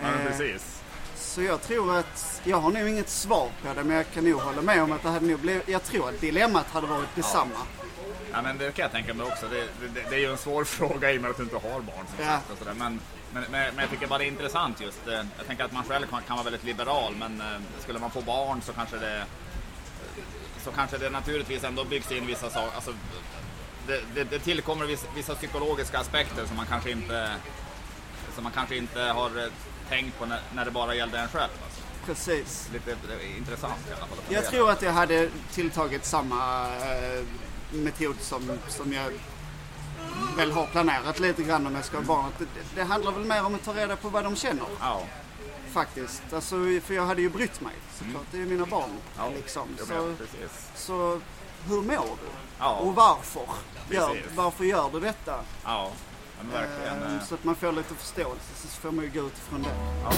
[0.00, 0.71] Men Eh, precis.
[1.32, 4.40] Så jag tror att, jag har nog inget svar på det men jag kan nog
[4.40, 7.50] hålla med om att det hade nog blivit, jag tror att dilemmat hade varit detsamma.
[8.32, 9.46] Ja, men det kan jag tänka mig också.
[9.48, 9.60] Det,
[9.94, 12.06] det, det är ju en svår fråga i och med att du inte har barn.
[12.16, 12.38] Som Ja.
[12.52, 12.74] och sådär.
[12.78, 13.00] Men,
[13.32, 15.08] men, men, men jag tycker bara det är intressant just.
[15.08, 17.46] eh, Jag tänker att man själv kan, kan vara väldigt liberal men eh,
[17.80, 19.24] skulle man få barn så kanske det
[20.64, 22.74] så kanske det naturligtvis ändå byggs in vissa saker.
[22.74, 22.92] Alltså,
[23.86, 27.30] det, det, det tillkommer vissa, vissa psykologiska aspekter som man kanske inte
[28.34, 29.44] som man kanske inte har eh,
[29.88, 31.50] tänkt på när, när det bara gällde en själv.
[31.64, 31.80] Alltså.
[32.06, 32.68] Precis.
[32.72, 34.18] Lite eh, intressant i alla fall.
[34.28, 37.24] Jag tror att jag hade tilltagit samma eh,
[37.72, 39.12] metod som, som jag
[40.36, 42.30] väl har planerat lite grann om jag ska ha barn.
[42.38, 45.02] Det, det handlar väl mer om att ta reda på vad de känner Ja,
[45.72, 46.22] faktiskt.
[46.32, 48.26] Alltså, för jag hade ju brytt mig såklart.
[48.30, 48.90] Det är ju mina barn.
[49.18, 49.30] ja.
[49.36, 49.68] Liksom.
[49.78, 50.14] Så,
[50.74, 51.20] så
[51.68, 52.28] hur mår du?
[52.58, 52.74] Ja.
[52.76, 53.42] Och varför?
[53.90, 55.40] Gör, varför gör du detta?
[55.64, 55.90] Ja,
[56.42, 57.02] men verkligen.
[57.02, 59.74] Ehm, eh, Så att man får lite förståelse så får man ju gå utifrån det.
[60.04, 60.12] Ja.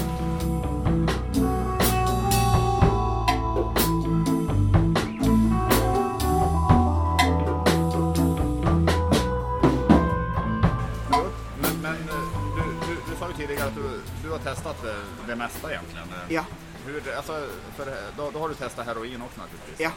[11.60, 12.62] Men, men eh, du,
[12.94, 14.96] du, du sa ju tidigare att du, du har testat det,
[15.26, 16.06] det mesta egentligen.
[16.28, 16.44] Ja,
[16.86, 17.46] Hur, alltså,
[17.76, 19.80] för, då, då har du testat heroin också naturligtvis.
[19.80, 19.90] ja,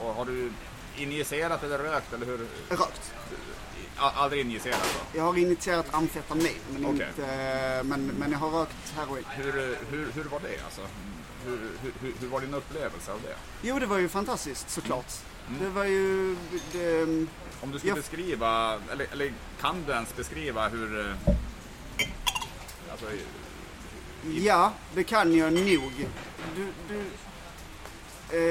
[0.00, 0.52] Och har du
[0.96, 2.38] injicerat eller rökt eller hur?
[2.68, 3.12] rökt.
[3.96, 4.82] Aldrig injicerat
[5.12, 5.18] då?
[5.18, 7.08] Jag har initierat amfetamin men, Okej.
[7.08, 9.24] inte, men, men jag har rökt heroin.
[9.30, 9.52] Hur,
[9.90, 10.80] hur, hur var det alltså?
[11.46, 13.34] Hur, hur, hur, var din upplevelse av det?
[13.62, 15.12] Jo, det var ju fantastiskt såklart.
[15.48, 15.62] Mm.
[15.62, 16.36] Det var ju...
[16.72, 17.02] Det,
[17.60, 17.94] Om du skulle Ja.
[17.96, 21.00] beskriva, eller, eller kan du ens beskriva hur...
[21.08, 21.14] eh,
[22.90, 23.06] Alltså,
[24.34, 26.06] ja, det kan jag nog.
[26.56, 27.04] Du, du,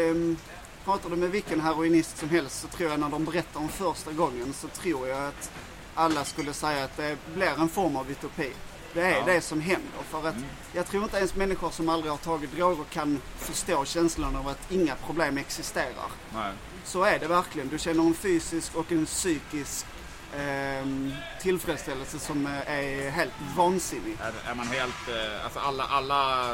[0.10, 0.38] ehm,
[0.86, 4.12] pratar du med vilken heroinist som helst så tror jag när de berättar om första
[4.12, 5.52] gången så tror jag att
[5.96, 8.52] alla skulle säga att det blir en form av utopi.
[8.94, 9.24] Det är Ja.
[9.26, 10.04] det som händer.
[10.10, 10.36] För att
[10.74, 14.72] jag tror inte ens människor som aldrig har tagit droger kan förstå känslan av att
[14.72, 16.12] inga problem existerar.
[16.34, 16.54] nej.
[16.86, 17.70] Så är det verkligen.
[17.70, 19.86] Du känner en fysisk och en psykisk
[20.38, 24.18] ehm, tillfredsställelse som eh, är helt vansinnig.
[24.22, 25.08] Är, är man helt...
[25.10, 26.50] eh, Alltså alla, alla,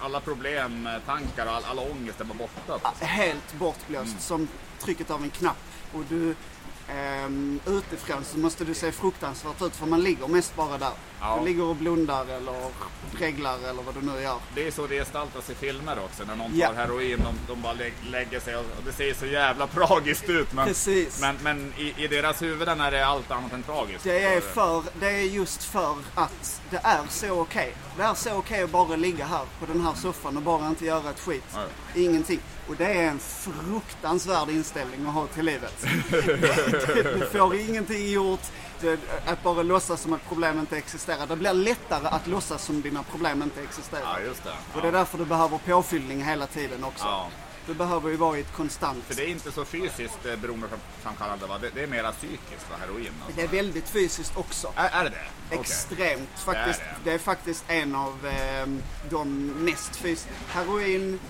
[0.00, 2.94] alla problem, tankar och all, all ångest är bara borta.
[3.00, 4.48] Helt bortblåst som
[4.78, 5.56] trycket av en knapp.
[5.92, 6.34] Och du,
[6.96, 10.92] ehm, utifrån så måste du se fruktansvärt ut för man ligger mest bara där.
[11.20, 11.36] Ja.
[11.38, 12.54] Du ligger och blundar eller
[13.18, 14.38] reglar eller vad du nu gör.
[14.54, 16.24] Det är så det gestaltas i filmer också.
[16.24, 16.66] När någon Ja.
[16.68, 20.52] tar heroin, de, de bara lä, lägger sig och, det ser så jävla tragiskt ut.
[20.52, 21.20] Men, Precis.
[21.20, 24.04] men, men i, i deras huvuden är det allt annat än tragiskt.
[24.04, 27.74] Det är, för, det är just för att det är så okej.
[27.96, 30.84] Det är så okej att bara ligga här på den här soffan och bara inte
[30.86, 31.44] göra ett skit.
[31.54, 32.04] Nej.
[32.04, 32.40] Ingenting.
[32.70, 35.86] Och det är en fruktansvärd inställning att ha till livet.
[37.18, 38.40] du får ingenting gjort.
[39.26, 41.26] Att bara låtsas som att problem inte existerar.
[41.26, 44.02] Det blir lättare att låtsas som dina problem inte existerar.
[44.02, 44.52] Ja, just det.
[44.74, 47.04] Och det är därför du behöver påfyllning hela tiden också.
[47.04, 47.28] Ja.
[47.66, 49.04] Du behöver ju vara i ett konstant...
[49.04, 51.58] För det är inte så fysiskt eh, beroendeframkallande va?
[51.58, 53.12] Det, det är mera psykiskt va, heroin?
[53.24, 53.40] Alltså.
[53.40, 54.72] Det är väldigt fysiskt också.
[54.76, 55.56] Är, är det det?
[55.56, 56.28] Extremt.
[56.36, 57.12] Faktiskt, Det är det, det.
[57.12, 58.66] är faktiskt en av eh,
[59.10, 60.30] de mest fysiska.
[60.48, 61.20] Heroin,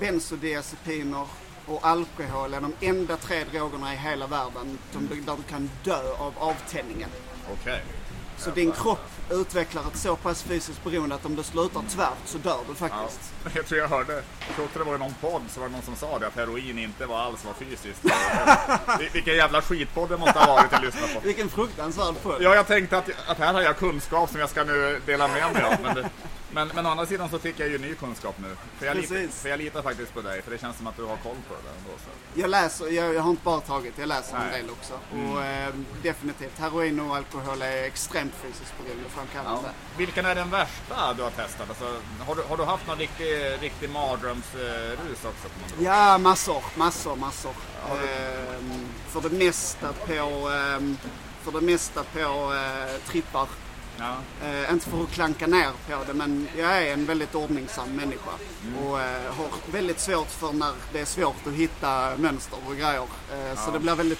[0.00, 1.26] bensodiazepiner
[1.66, 6.12] och alkohol är de enda tre drogerna i hela världen de, där du kan dö
[6.18, 7.10] av avtändningen.
[7.52, 7.82] Okej.
[8.38, 12.38] Så din kropp utvecklar ett så pass fysiskt beroende att om du slutar tvärt så
[12.38, 12.88] dör du Ja.
[12.88, 13.20] faktiskt.
[13.56, 15.82] Jag tror jag hörde, jag tror det var i någon podd så var det någon
[15.82, 18.04] som sa det att heroin inte var alls var fysiskt.
[18.86, 21.20] Vil- Vilken jävla skitpodd det måste ha varit att lyssna på.
[21.20, 22.36] Vilken fruktansvärd podd.
[22.42, 25.52] Ja, jag tänkte att, att här har jag kunskap som jag ska nu dela med
[25.52, 25.74] mig av.
[25.82, 26.10] Men, det,
[26.52, 28.56] men, men å andra sidan så fick jag ju ny kunskap nu.
[28.78, 31.02] För jag, litar, för jag litar faktiskt på dig, för det känns som att du
[31.04, 31.70] har koll på det.
[31.78, 32.40] Ändå, så.
[32.40, 34.62] Jag läser, jag, jag har inte bara tagit, jag läser en Nej.
[34.62, 34.94] del också.
[35.12, 39.68] Och eh, definitivt, heroin och alkohol är extremt fysiskt beroendeframkallande.
[39.96, 41.68] Vilken är den värsta du har testat?
[41.68, 41.96] Alltså,
[42.26, 45.48] har, du, har du haft någon riktig, riktig mardrömsrus också?
[45.48, 45.84] På?
[45.84, 47.54] Ja, massor, massor, massor.
[47.90, 50.96] Ehm, för det mesta på, ehm,
[51.42, 53.48] för det mesta på eh, trippar.
[53.98, 54.14] Ja.
[54.48, 58.30] Eh, inte för att klanka ner på det, men jag är en väldigt ordningsam människa.
[58.82, 63.02] Och eh, har väldigt svårt för när det är svårt att hitta mönster och grejer.
[63.32, 63.72] Eh, Så Ja.
[63.72, 64.18] det blir väldigt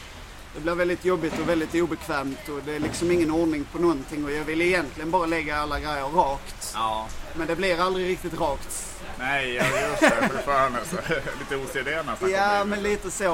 [0.55, 4.25] det blir väldigt jobbigt och väldigt obekvämt och det är liksom ingen ordning på någonting
[4.25, 6.73] och jag vill egentligen bara lägga alla grejer rakt.
[6.75, 7.07] ja.
[7.35, 8.95] Men det blir aldrig riktigt rakt.
[9.19, 10.29] Nej, just det.
[10.29, 10.97] För fan alltså.
[11.39, 12.31] Lite OCD nästan.
[12.31, 13.25] Ja, men lite så.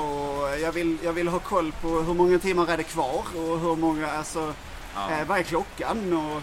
[0.63, 3.77] Jag vill, jag vill ha koll på hur många timmar är det kvar och hur
[3.77, 4.55] många, alltså,
[4.95, 5.11] Ja.
[5.11, 6.43] eh, vad är klockan och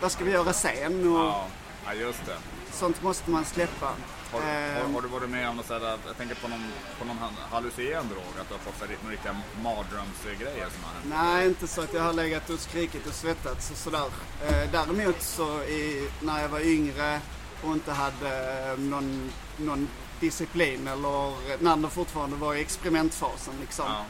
[0.00, 1.46] vad ska vi göra sen och Ja,
[1.86, 2.36] ja just det.
[2.72, 3.86] sånt måste man släppa.
[4.32, 6.64] Har, har, Ehm, har du varit med om något sådär, jag tänker på någon,
[6.98, 7.16] på någon
[7.50, 11.04] hallucinogen drog, att du har fått sådär några riktiga mardrömsgrejer som har hänt?
[11.32, 14.04] Nej, inte så att jag har legat och skrikit och svettats och sådär.
[14.48, 17.20] Eh, däremot så i, när jag var yngre
[17.62, 19.88] och inte hade eh, någon, någon
[20.20, 21.32] disciplin eller
[21.62, 23.84] när det fortfarande var i experimentfasen liksom.
[23.88, 24.04] Ja.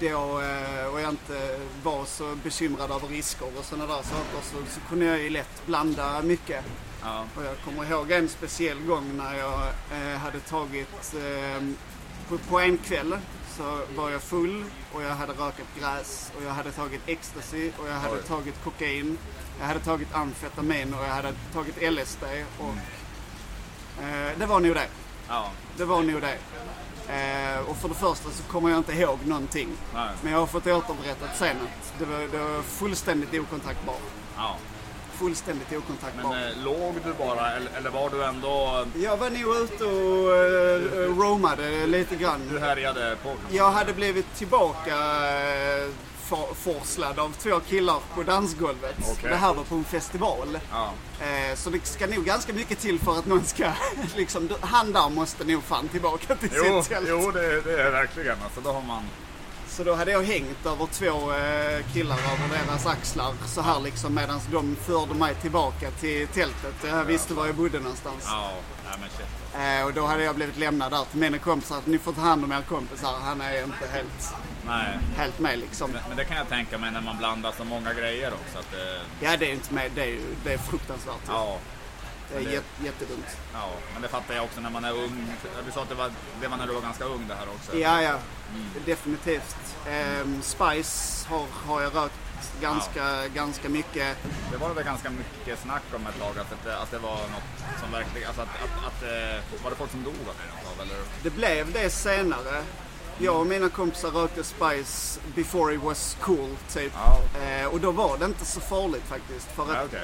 [0.00, 4.56] Då, eh, och jag inte var så bekymrad över risker och sådana där saker så,
[4.74, 6.64] så kunde jag ju lätt blanda mycket.
[7.02, 7.24] Ja.
[7.36, 11.62] Och jag kommer ihåg en speciell gång när jag eh, hade tagit, eh,
[12.28, 13.18] på, på en kväll
[13.56, 17.88] så var jag full och jag hade rökat gräs och jag hade tagit ecstasy och
[17.88, 18.22] jag hade Oj.
[18.28, 19.18] tagit kokain.
[19.60, 22.22] Jag hade tagit amfetamin och jag hade tagit LSD
[22.58, 22.74] och
[24.04, 24.88] eh, det var nog det.
[25.28, 25.50] Ja.
[25.76, 26.38] Det var nog det.
[27.08, 29.68] Eh, och för det första så kommer jag inte ihåg någonting.
[29.94, 30.08] Nej.
[30.22, 33.96] Men jag har fått återberättat sen att det var, det var fullständigt okontaktbar.
[34.36, 34.56] ja.
[35.12, 36.30] Fullständigt okontaktbar.
[36.34, 38.84] Men eh, låg du bara eller, eller var du ändå...
[38.94, 40.28] Jag var nog ute och
[41.08, 42.58] uh, romade lite Du grann.
[42.60, 45.92] härjade på Jag hade blivit tillbaka uh,
[46.28, 48.96] for, forslad av två killar på dansgolvet.
[49.10, 49.30] Okej.
[49.30, 50.58] Det här var på en festival.
[50.72, 50.92] Ja.
[51.20, 53.72] Eh, så det ska nog ganska mycket till för att någon ska,
[54.16, 57.06] liksom, han där måste nog fan tillbaka till Jo, sitt tält.
[57.08, 58.36] jo det, det är verkligen.
[58.44, 59.02] Alltså, då har man...
[59.68, 64.14] Så då hade jag hängt över två eh, killar över deras axlar så här liksom
[64.14, 66.74] medan de förde mig tillbaka till tältet.
[66.86, 68.24] Jag visste var jag bodde någonstans.
[68.26, 68.50] Ja,
[68.88, 69.26] nej men shit.
[69.58, 72.20] Eh, och då hade jag blivit lämnad där till mina kompisar att ni får ta
[72.20, 73.14] hand om era kompisar.
[73.22, 74.34] Han är inte helt,
[74.66, 74.98] Nej.
[75.16, 75.90] helt med liksom.
[75.90, 78.58] Men, men det kan jag tänka mig när man blandar så många grejer också.
[78.58, 79.90] Att det, Ja det är inte med.
[79.94, 81.14] Det är, ju- det är fruktansvärt.
[81.28, 81.58] ja,
[82.30, 83.36] det är det- jätte, jättedumt.
[83.52, 85.26] ja, men det fattar jag också när man är ung.
[85.66, 87.76] Du sa att det var, det var när du var ganska ung det här också.
[87.78, 88.18] Ja, ja.
[88.86, 89.56] Definitivt.
[89.88, 92.14] Ehm, Spice har, har jag rökt
[92.60, 94.16] ganska, ganska mycket.
[94.52, 97.80] Det var väl ganska mycket snack om ett tag att det, att det var något
[97.80, 100.34] som verkligen, alltså att, att, att eh, var det folk som dog av
[100.76, 100.96] det eller?
[101.22, 102.62] Det blev det senare.
[103.20, 106.92] Jag och mina kompisar rökte Spice before it was cool, typ.
[106.94, 107.40] Ja.
[107.40, 109.48] Eh, och då var det inte så farligt faktiskt.
[109.56, 110.00] För att okej.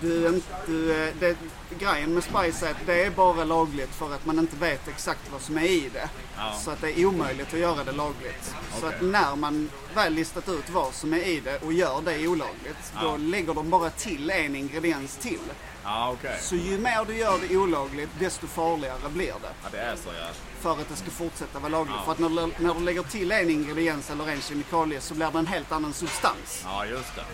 [0.00, 1.36] du, du, eh, det,
[1.78, 5.20] grejen med Spice är att det är bara lagligt för att man inte vet exakt
[5.32, 6.08] vad som är i det.
[6.36, 6.52] Ja.
[6.64, 8.54] Så att det är omöjligt att göra det lagligt.
[8.80, 8.96] Så Okej.
[8.96, 12.92] att när man väl listat ut vad som är i det och gör det olagligt,
[12.94, 13.02] Ja.
[13.02, 15.38] då lägger de bara till en ingrediens till.
[15.84, 16.38] Ja, okej.
[16.40, 19.52] Så ju mer du gör det olagligt, desto farligare blir det.
[19.62, 20.28] Ja, det är så ja.
[20.60, 21.94] För att det ska fortsätta vara lagligt.
[21.98, 22.04] Ja.
[22.04, 25.30] För att när du, när du lägger till en ingrediens eller en kemikalie så blir
[25.30, 26.62] det en helt annan substans.
[26.64, 27.24] Ja, just det.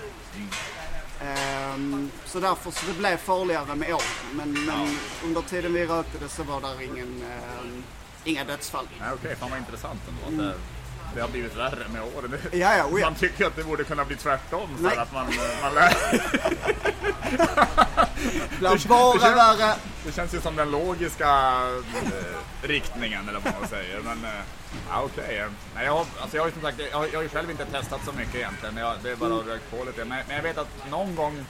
[1.25, 4.03] Ehm, så därför så det blev farligare med åren.
[4.33, 7.85] Men, men under tiden vi rökte det så var där ingen, ehm,
[8.25, 8.89] inga dödsfall.
[9.01, 9.37] Nej, okej.
[9.37, 10.45] Fan vad intressant ändå.
[10.45, 10.57] Att
[11.17, 12.39] det, det har blivit värre med åren.
[12.51, 13.07] Det- Ja, ja, oh ja.
[13.07, 14.69] Man tycker att det borde kunna bli tvärtom.
[14.77, 14.97] Så Nej.
[14.97, 15.27] att man,
[15.63, 15.95] man lär,
[17.31, 17.39] Det
[18.59, 19.75] blir det bara känns- värre.
[20.05, 24.01] det känns ju som den logiska eh, riktningen eller vad man säger.
[24.01, 24.31] Men eh,
[24.91, 25.45] ja, okej.
[25.75, 27.51] Nej, jag, har- alltså, jag har ju som sagt, jag, har- jag har ju själv
[27.51, 28.77] inte testat så mycket egentligen.
[28.77, 29.47] Jag, det är bara Mm.
[29.47, 30.05] rökt på lite.
[30.05, 31.45] Men, men jag vet att någon gång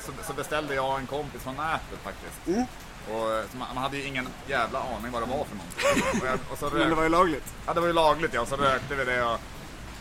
[0.00, 2.46] så, så beställde jag en kompis från nätet faktiskt.
[2.46, 2.64] Mm.
[3.10, 6.20] Och, eh, man, man hade ju ingen jävla aning vad det var för någonting.
[6.20, 7.44] Och, jag, och så Men det rök, var ju lagligt.
[7.66, 9.22] ja, det var ju lagligt ja, och så rökte vi det.
[9.24, 9.40] Och,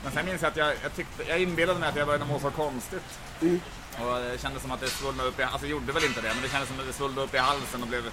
[0.04, 2.40] men sen minns jag att jag, jag, tyckte, jag inbillade mig att jag började må
[2.40, 3.20] så konstigt.
[4.00, 6.28] Och det kändes som att det svullnade upp i Alltså det gjorde väl inte det,
[6.34, 8.04] men det kändes som att det svullnade upp i halsen och blev...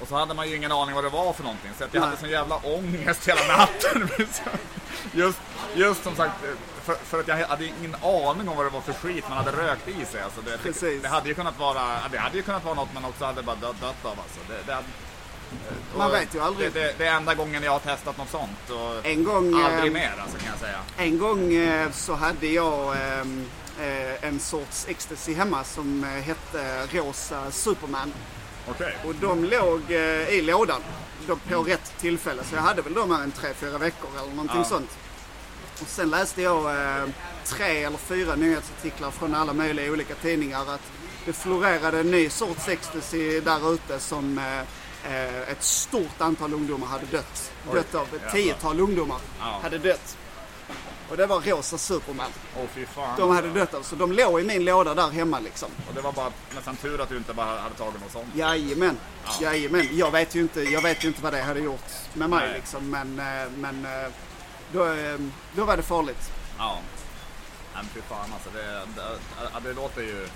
[0.00, 1.70] Och så hade man ju ingen aning vad det var för någonting.
[1.78, 4.08] Så att jag hade sån jävla ångest hela natten.
[5.12, 5.38] just,
[5.74, 6.34] just som sagt,
[6.84, 9.52] för, för att jag hade ingen aning om vad det var för skit man hade
[9.52, 10.22] rökt i sig.
[10.22, 11.02] Alltså det, Precis.
[11.02, 13.56] det hade ju kunnat vara, det hade ju kunnat vara något man också hade bara
[13.56, 14.40] dött, dött av alltså.
[14.48, 14.86] Det, det hade,
[15.96, 16.72] Man och vet ju aldrig.
[16.72, 18.70] Det, det, det är enda gången jag har testat något sånt.
[18.70, 20.78] Och En gång, aldrig ehm, mer alltså kan jag säga.
[20.96, 23.46] En gång eh, så hade jag ehm,
[23.80, 28.12] eh, en sorts ecstasy hemma som eh, hette Rosa Superman.
[28.68, 28.96] Okej.
[29.04, 30.80] Och de låg eh, i lådan
[31.26, 32.42] på rätt tillfälle.
[32.44, 34.64] Så jag hade väl dem här en tre, fyra veckor eller någonting Ja.
[34.64, 34.90] sånt.
[35.82, 36.56] Och sen läste jag
[37.00, 37.08] eh,
[37.44, 40.80] tre eller fyra nyhetsartiklar från alla möjliga olika tidningar att
[41.26, 44.60] det florerade en ny sorts ecstasy där ute som eh,
[45.14, 47.52] eh, ett stort antal ungdomar hade dött.
[47.68, 48.08] Oj, dött av.
[48.14, 49.58] Ett tiotal ungdomar Ja.
[49.62, 50.16] hade dött.
[51.14, 52.30] Och det var Rosa Superman.
[52.56, 53.18] Åh fy fan.
[53.18, 53.82] De hade dött av.
[53.82, 55.68] Så de låg i min låda där hemma liksom.
[55.88, 58.26] Och det var bara nästan tur att du inte bara hade tagit något sånt.
[58.34, 58.98] Jajamän.
[59.24, 59.30] Ja.
[59.40, 59.88] Jajamän.
[59.92, 62.58] Jag vet ju inte, jag vet ju inte vad det hade gjort med mig Nej.
[62.58, 62.90] liksom.
[62.90, 64.10] Men, eh, men eh,
[64.72, 65.18] då, eh,
[65.56, 66.30] då var det farligt.
[66.58, 66.78] Ja.
[67.74, 68.50] Men fy fan alltså.
[68.54, 70.28] Det, det, det låter ju...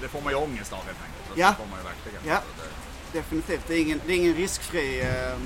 [0.00, 1.28] Det får man ju ångest av helt enkelt.
[1.28, 1.48] Alltså, Ja.
[1.48, 2.20] Det får man ju verkligen.
[2.26, 2.34] Ja.
[2.34, 2.76] Alltså,
[3.12, 3.66] Definitivt.
[3.66, 5.00] Det är ingen, det är ingen riskfri...
[5.00, 5.38] Eh.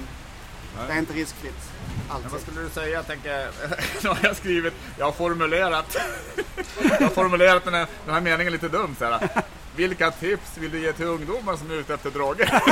[0.87, 1.71] Det är inte riskfritt.
[2.09, 2.41] men vad Alltid.
[2.41, 2.89] skulle du säga?
[2.89, 3.49] Jag tänker...
[4.03, 4.75] nu har jag skrivit...
[4.99, 5.97] Jag har formulerat...
[6.83, 9.29] jag har formulerat den här, den här meningen lite dumt så här.
[9.77, 12.63] Vilka tips vill du ge till ungdomar som är ute efter droger?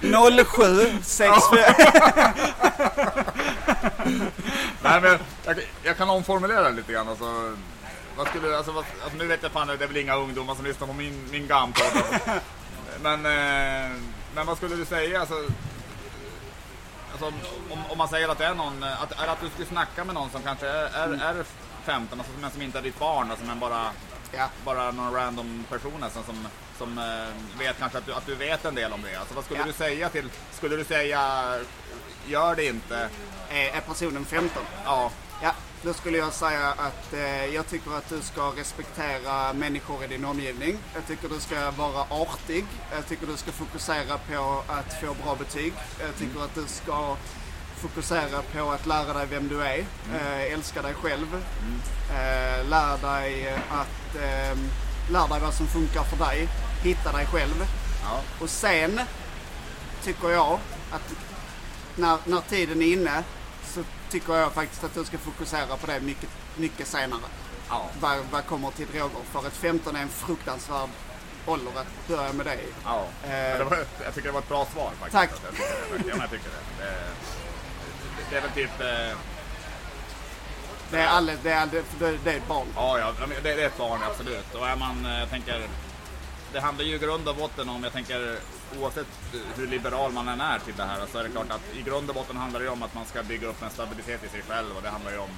[0.44, 1.64] 07 64...
[4.82, 7.08] Nej men jag, jag kan omformulera lite grann.
[7.08, 7.56] Alltså,
[8.16, 10.64] vad skulle, alltså, vad, alltså, nu vet jag fan, det är väl inga ungdomar som
[10.64, 12.02] lyssnar på min, min GAM-podd.
[13.02, 13.96] men, eh,
[14.34, 15.20] men vad skulle du säga?
[15.20, 15.34] Alltså,
[17.10, 17.26] alltså,
[17.70, 20.14] om, om man säger att det är någon, att, är att du skulle snacka med
[20.14, 21.44] någon som kanske är, är, är
[21.84, 23.90] 15, alltså, men som inte är ditt barn, alltså, men bara,
[24.36, 24.48] Ja.
[24.64, 26.48] bara någon random person alltså, som,
[26.78, 29.16] som eh, vet kanske att du, att du vet en del om det.
[29.16, 29.66] Alltså, vad skulle Ja.
[29.66, 31.54] du säga till, skulle du säga,
[32.26, 33.08] gör det inte?
[33.50, 34.62] Är, är personen 15?
[34.84, 35.10] Ja,
[35.42, 35.52] Ja,
[35.82, 40.24] då skulle jag säga att eh, jag tycker att du ska respektera människor i din
[40.24, 40.78] omgivning.
[40.94, 42.64] Jag tycker du ska vara artig.
[42.94, 45.72] Jag tycker du ska fokusera på att få bra betyg.
[46.00, 47.16] Jag tycker att du ska
[47.76, 49.78] fokusera på att lära dig vem du är.
[50.14, 51.42] Eh, älska dig själv.
[52.10, 54.58] Eh, lär dig att eh,
[55.10, 56.48] lär dig vad som funkar för dig.
[56.82, 57.64] Hitta dig själv.
[58.02, 59.00] ja, Och sen
[60.04, 60.58] tycker jag
[60.90, 61.12] att
[61.96, 63.22] när, när tiden är inne
[63.68, 67.20] så tycker jag faktiskt att du ska fokusera på det mycket, mycket senare.
[67.68, 67.86] ja.
[68.00, 69.20] Vad, vad kommer till droger?
[69.32, 70.88] För ett 15 är en fruktansvärd
[71.46, 72.68] ålder att börja med det i.
[72.84, 73.58] Ja, Eh.
[73.58, 75.12] Det var, jag tycker det var ett bra svar faktiskt.
[75.12, 75.30] Tack.
[75.44, 76.84] Jag tycker det, verkligen, jag tycker det.
[76.84, 76.94] Det,
[78.30, 78.80] det, är väl typ...
[78.80, 79.16] eh,
[80.90, 82.66] Det är, alldeles, det är, alldeles, det, det är ett barn.
[82.76, 84.54] Ja, ja, det, det är ett barn absolut.
[84.54, 85.68] Och är man, eh, jag tänker,
[86.52, 88.38] det handlar ju i grund och botten om, jag tänker
[88.80, 89.06] oavsett
[89.56, 92.08] hur liberal man än är till det här, så är det klart att i grund
[92.08, 94.42] och botten handlar det ju om att man ska bygga upp en stabilitet i sig
[94.42, 95.30] själv och det handlar ju om,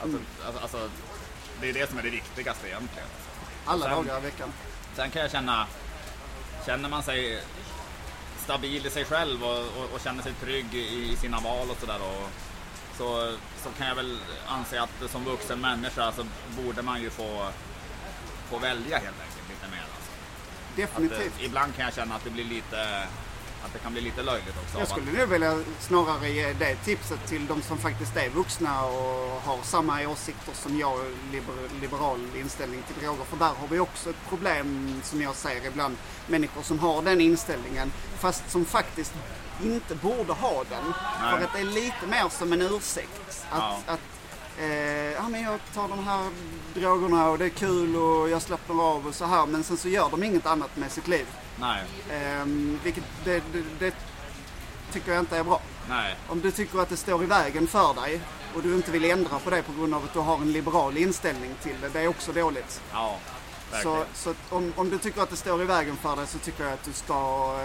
[0.00, 0.90] alltså, alltså, alltså
[1.60, 3.08] det är det som är det viktigaste egentligen.
[3.66, 4.52] Alla Sen- dagar i veckan.
[4.96, 5.66] Sen kan jag känna,
[6.66, 7.42] känner man sig
[8.44, 11.76] stabil i sig själv och, och, och känner sig trygg i, i sina val och
[11.80, 11.98] sådär
[12.98, 16.24] så, så kan jag väl anse att som vuxen människa så
[16.62, 17.48] borde man ju få,
[18.50, 19.81] få välja helt enkelt lite mer.
[20.78, 20.96] Alltså.
[20.96, 21.32] Att, Definitivt.
[21.40, 23.06] eh, ibland kan jag känna att det blir lite
[23.64, 24.78] att det kan bli lite löjligt också.
[24.78, 29.40] Jag skulle nog vilja snarare ge det tipset till de som faktiskt är vuxna och
[29.42, 30.98] har samma åsikter som jag,
[31.32, 33.24] liber, liberal inställning till droger.
[33.24, 35.96] För där har vi också ett problem som jag ser ibland.
[36.26, 39.12] Människor som har den inställningen fast som faktiskt
[39.62, 40.84] inte borde ha den.
[41.20, 41.30] Nej.
[41.38, 43.46] För att det är lite mer som en ursäkt.
[43.50, 43.80] Att, Ja.
[43.86, 44.00] att
[44.58, 46.30] eh, ja, men jag tar de här
[46.74, 49.46] drogerna och det är kul och jag slappnar av och så här.
[49.46, 51.26] Men sen så gör de inget annat med sitt liv.
[51.60, 53.94] Nej, Ehm, vilket det, det, det
[54.92, 55.60] tycker jag inte är bra.
[55.88, 58.20] nej, Om du tycker att det står i vägen för dig
[58.54, 60.96] och du inte vill ändra på det på grund av att du har en liberal
[60.96, 62.80] inställning till det, det är också dåligt.
[62.92, 63.18] ja.
[63.82, 66.64] Så, så om, om du tycker att det står i vägen för dig så tycker
[66.64, 67.14] jag att du ska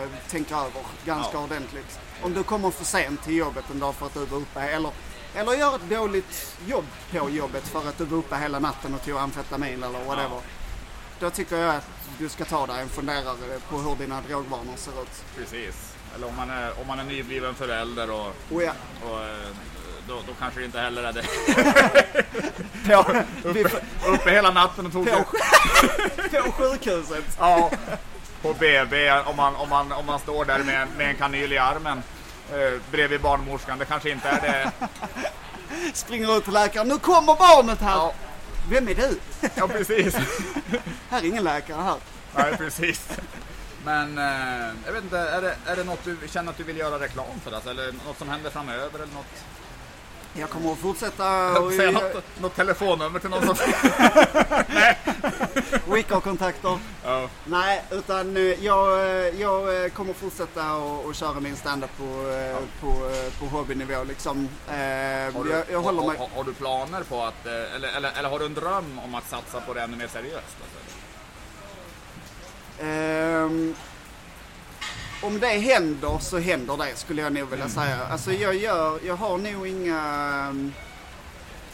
[0.02, 1.44] eh, tänka över ganska Ja.
[1.44, 2.00] ordentligt.
[2.24, 4.92] Om du kommer för sent till jobbet en dag för att du var uppe eller,
[5.38, 9.06] eller gör ett dåligt jobb på jobbet för att du var uppe hela natten och
[9.06, 10.36] tog amfetamin eller whatever.
[10.36, 10.42] Ja.
[11.20, 15.02] Då tycker jag att du ska ta dig en funderare på hur dina drogvanor ser
[15.02, 15.24] ut.
[15.36, 15.94] Precis.
[16.16, 18.72] Eller om man är, om man är nybliven förälder och, Och ja,
[19.04, 19.48] och eh,
[20.08, 21.24] då, då kanske det inte heller är det.
[23.44, 23.66] på, vi,
[24.08, 25.24] Uppe hela natten och tog på,
[26.44, 27.38] på sjukhuset.
[27.40, 27.72] Ja,
[28.42, 31.58] på BB om man, om man, om man står där med, med en kanyl i
[31.58, 32.04] armen
[32.54, 33.78] eh, bredvid barnmorskan.
[33.80, 34.72] Det kanske inte är det.
[35.94, 36.88] Springer ut till läkaren.
[36.88, 37.92] Nu kommer barnet här!
[37.96, 38.14] Ja,
[38.70, 39.20] Vem är du?
[39.56, 40.16] ja precis.
[41.10, 41.98] Här är ingen läkare här.
[42.36, 43.08] Nej, precis.
[43.86, 46.78] Men eh, jag vet inte, är det, är det något du känner att du vill
[46.78, 47.52] göra reklam för?
[47.52, 48.96] Alltså, eller något som händer framöver?
[49.00, 49.44] Eller något,
[50.34, 53.56] Jag kommer att fortsätta och säga något, något telefonnummer till någon som...
[55.94, 56.80] Wicca-kontakter.
[57.04, 61.98] Ja, Nej, utan eh, jag, eh, jag eh, kommer fortsätta och, och köra min standup
[61.98, 64.50] på, eh, på, på hobbynivå liksom.
[64.68, 66.18] Har, du, Jag, jag håller har, mig...
[66.18, 69.30] har, har du planer på att, eller, eller, eller har du en dröm om att
[69.30, 70.58] satsa på det ännu mer seriöst?
[70.64, 70.78] Alltså?
[75.22, 78.06] Om det händer så händer det skulle jag nog vilja säga.
[78.12, 80.00] Alltså jag gör, jag har nog inga...
[80.50, 80.74] ehm,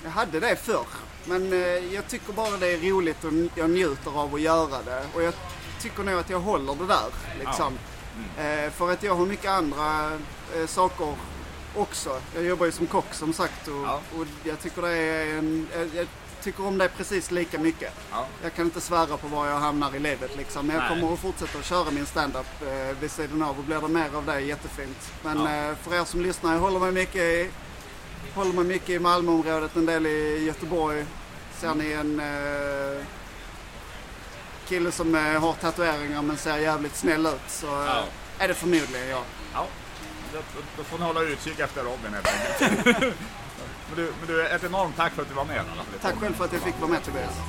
[0.04, 0.86] Jag hade det förr.
[1.26, 1.60] Men eh,
[1.94, 5.06] jag tycker bara det är roligt och jag njuter av att göra det.
[5.14, 5.34] Och jag
[5.82, 7.74] tycker nog att jag håller det där liksom.
[8.38, 10.12] Eh, för att jag har mycket andra
[10.56, 11.16] eh, saker
[11.76, 12.22] också.
[12.36, 14.00] Jag jobbar ju som kock som sagt och, Ja.
[14.18, 16.08] och jag tycker det är en, jag
[16.44, 17.94] tycker om det precis lika mycket.
[18.12, 18.26] Ja.
[18.44, 20.68] Jag kan inte svära på var jag hamnar i livet liksom.
[20.68, 20.90] Men jag Nej.
[21.02, 24.16] kommer att fortsätta att köra min standup eh, vid sidan av och blir det mer
[24.16, 25.12] av det jättefint.
[25.24, 25.70] Men Ja.
[25.70, 27.50] eh, för er som lyssnar, jag håller mig mycket i,
[28.36, 31.06] håller mig mycket i Malmöområdet, en del i Göteborg.
[31.60, 33.06] Ser ni en eh,
[34.68, 38.04] kille som eh, har tatueringar men ser jävligt snäll ut så eh, Ja.
[38.40, 39.24] är det förmodligen jag.
[39.54, 39.68] Ja,
[40.34, 40.40] då-
[40.78, 42.28] då får ni hålla utkik efter Robin helt
[42.88, 43.16] enkelt.
[43.88, 45.62] men, du, men du, ett enormt tack för att du var med.
[46.02, 47.40] Tack själv för att jag fick vara med Tobias.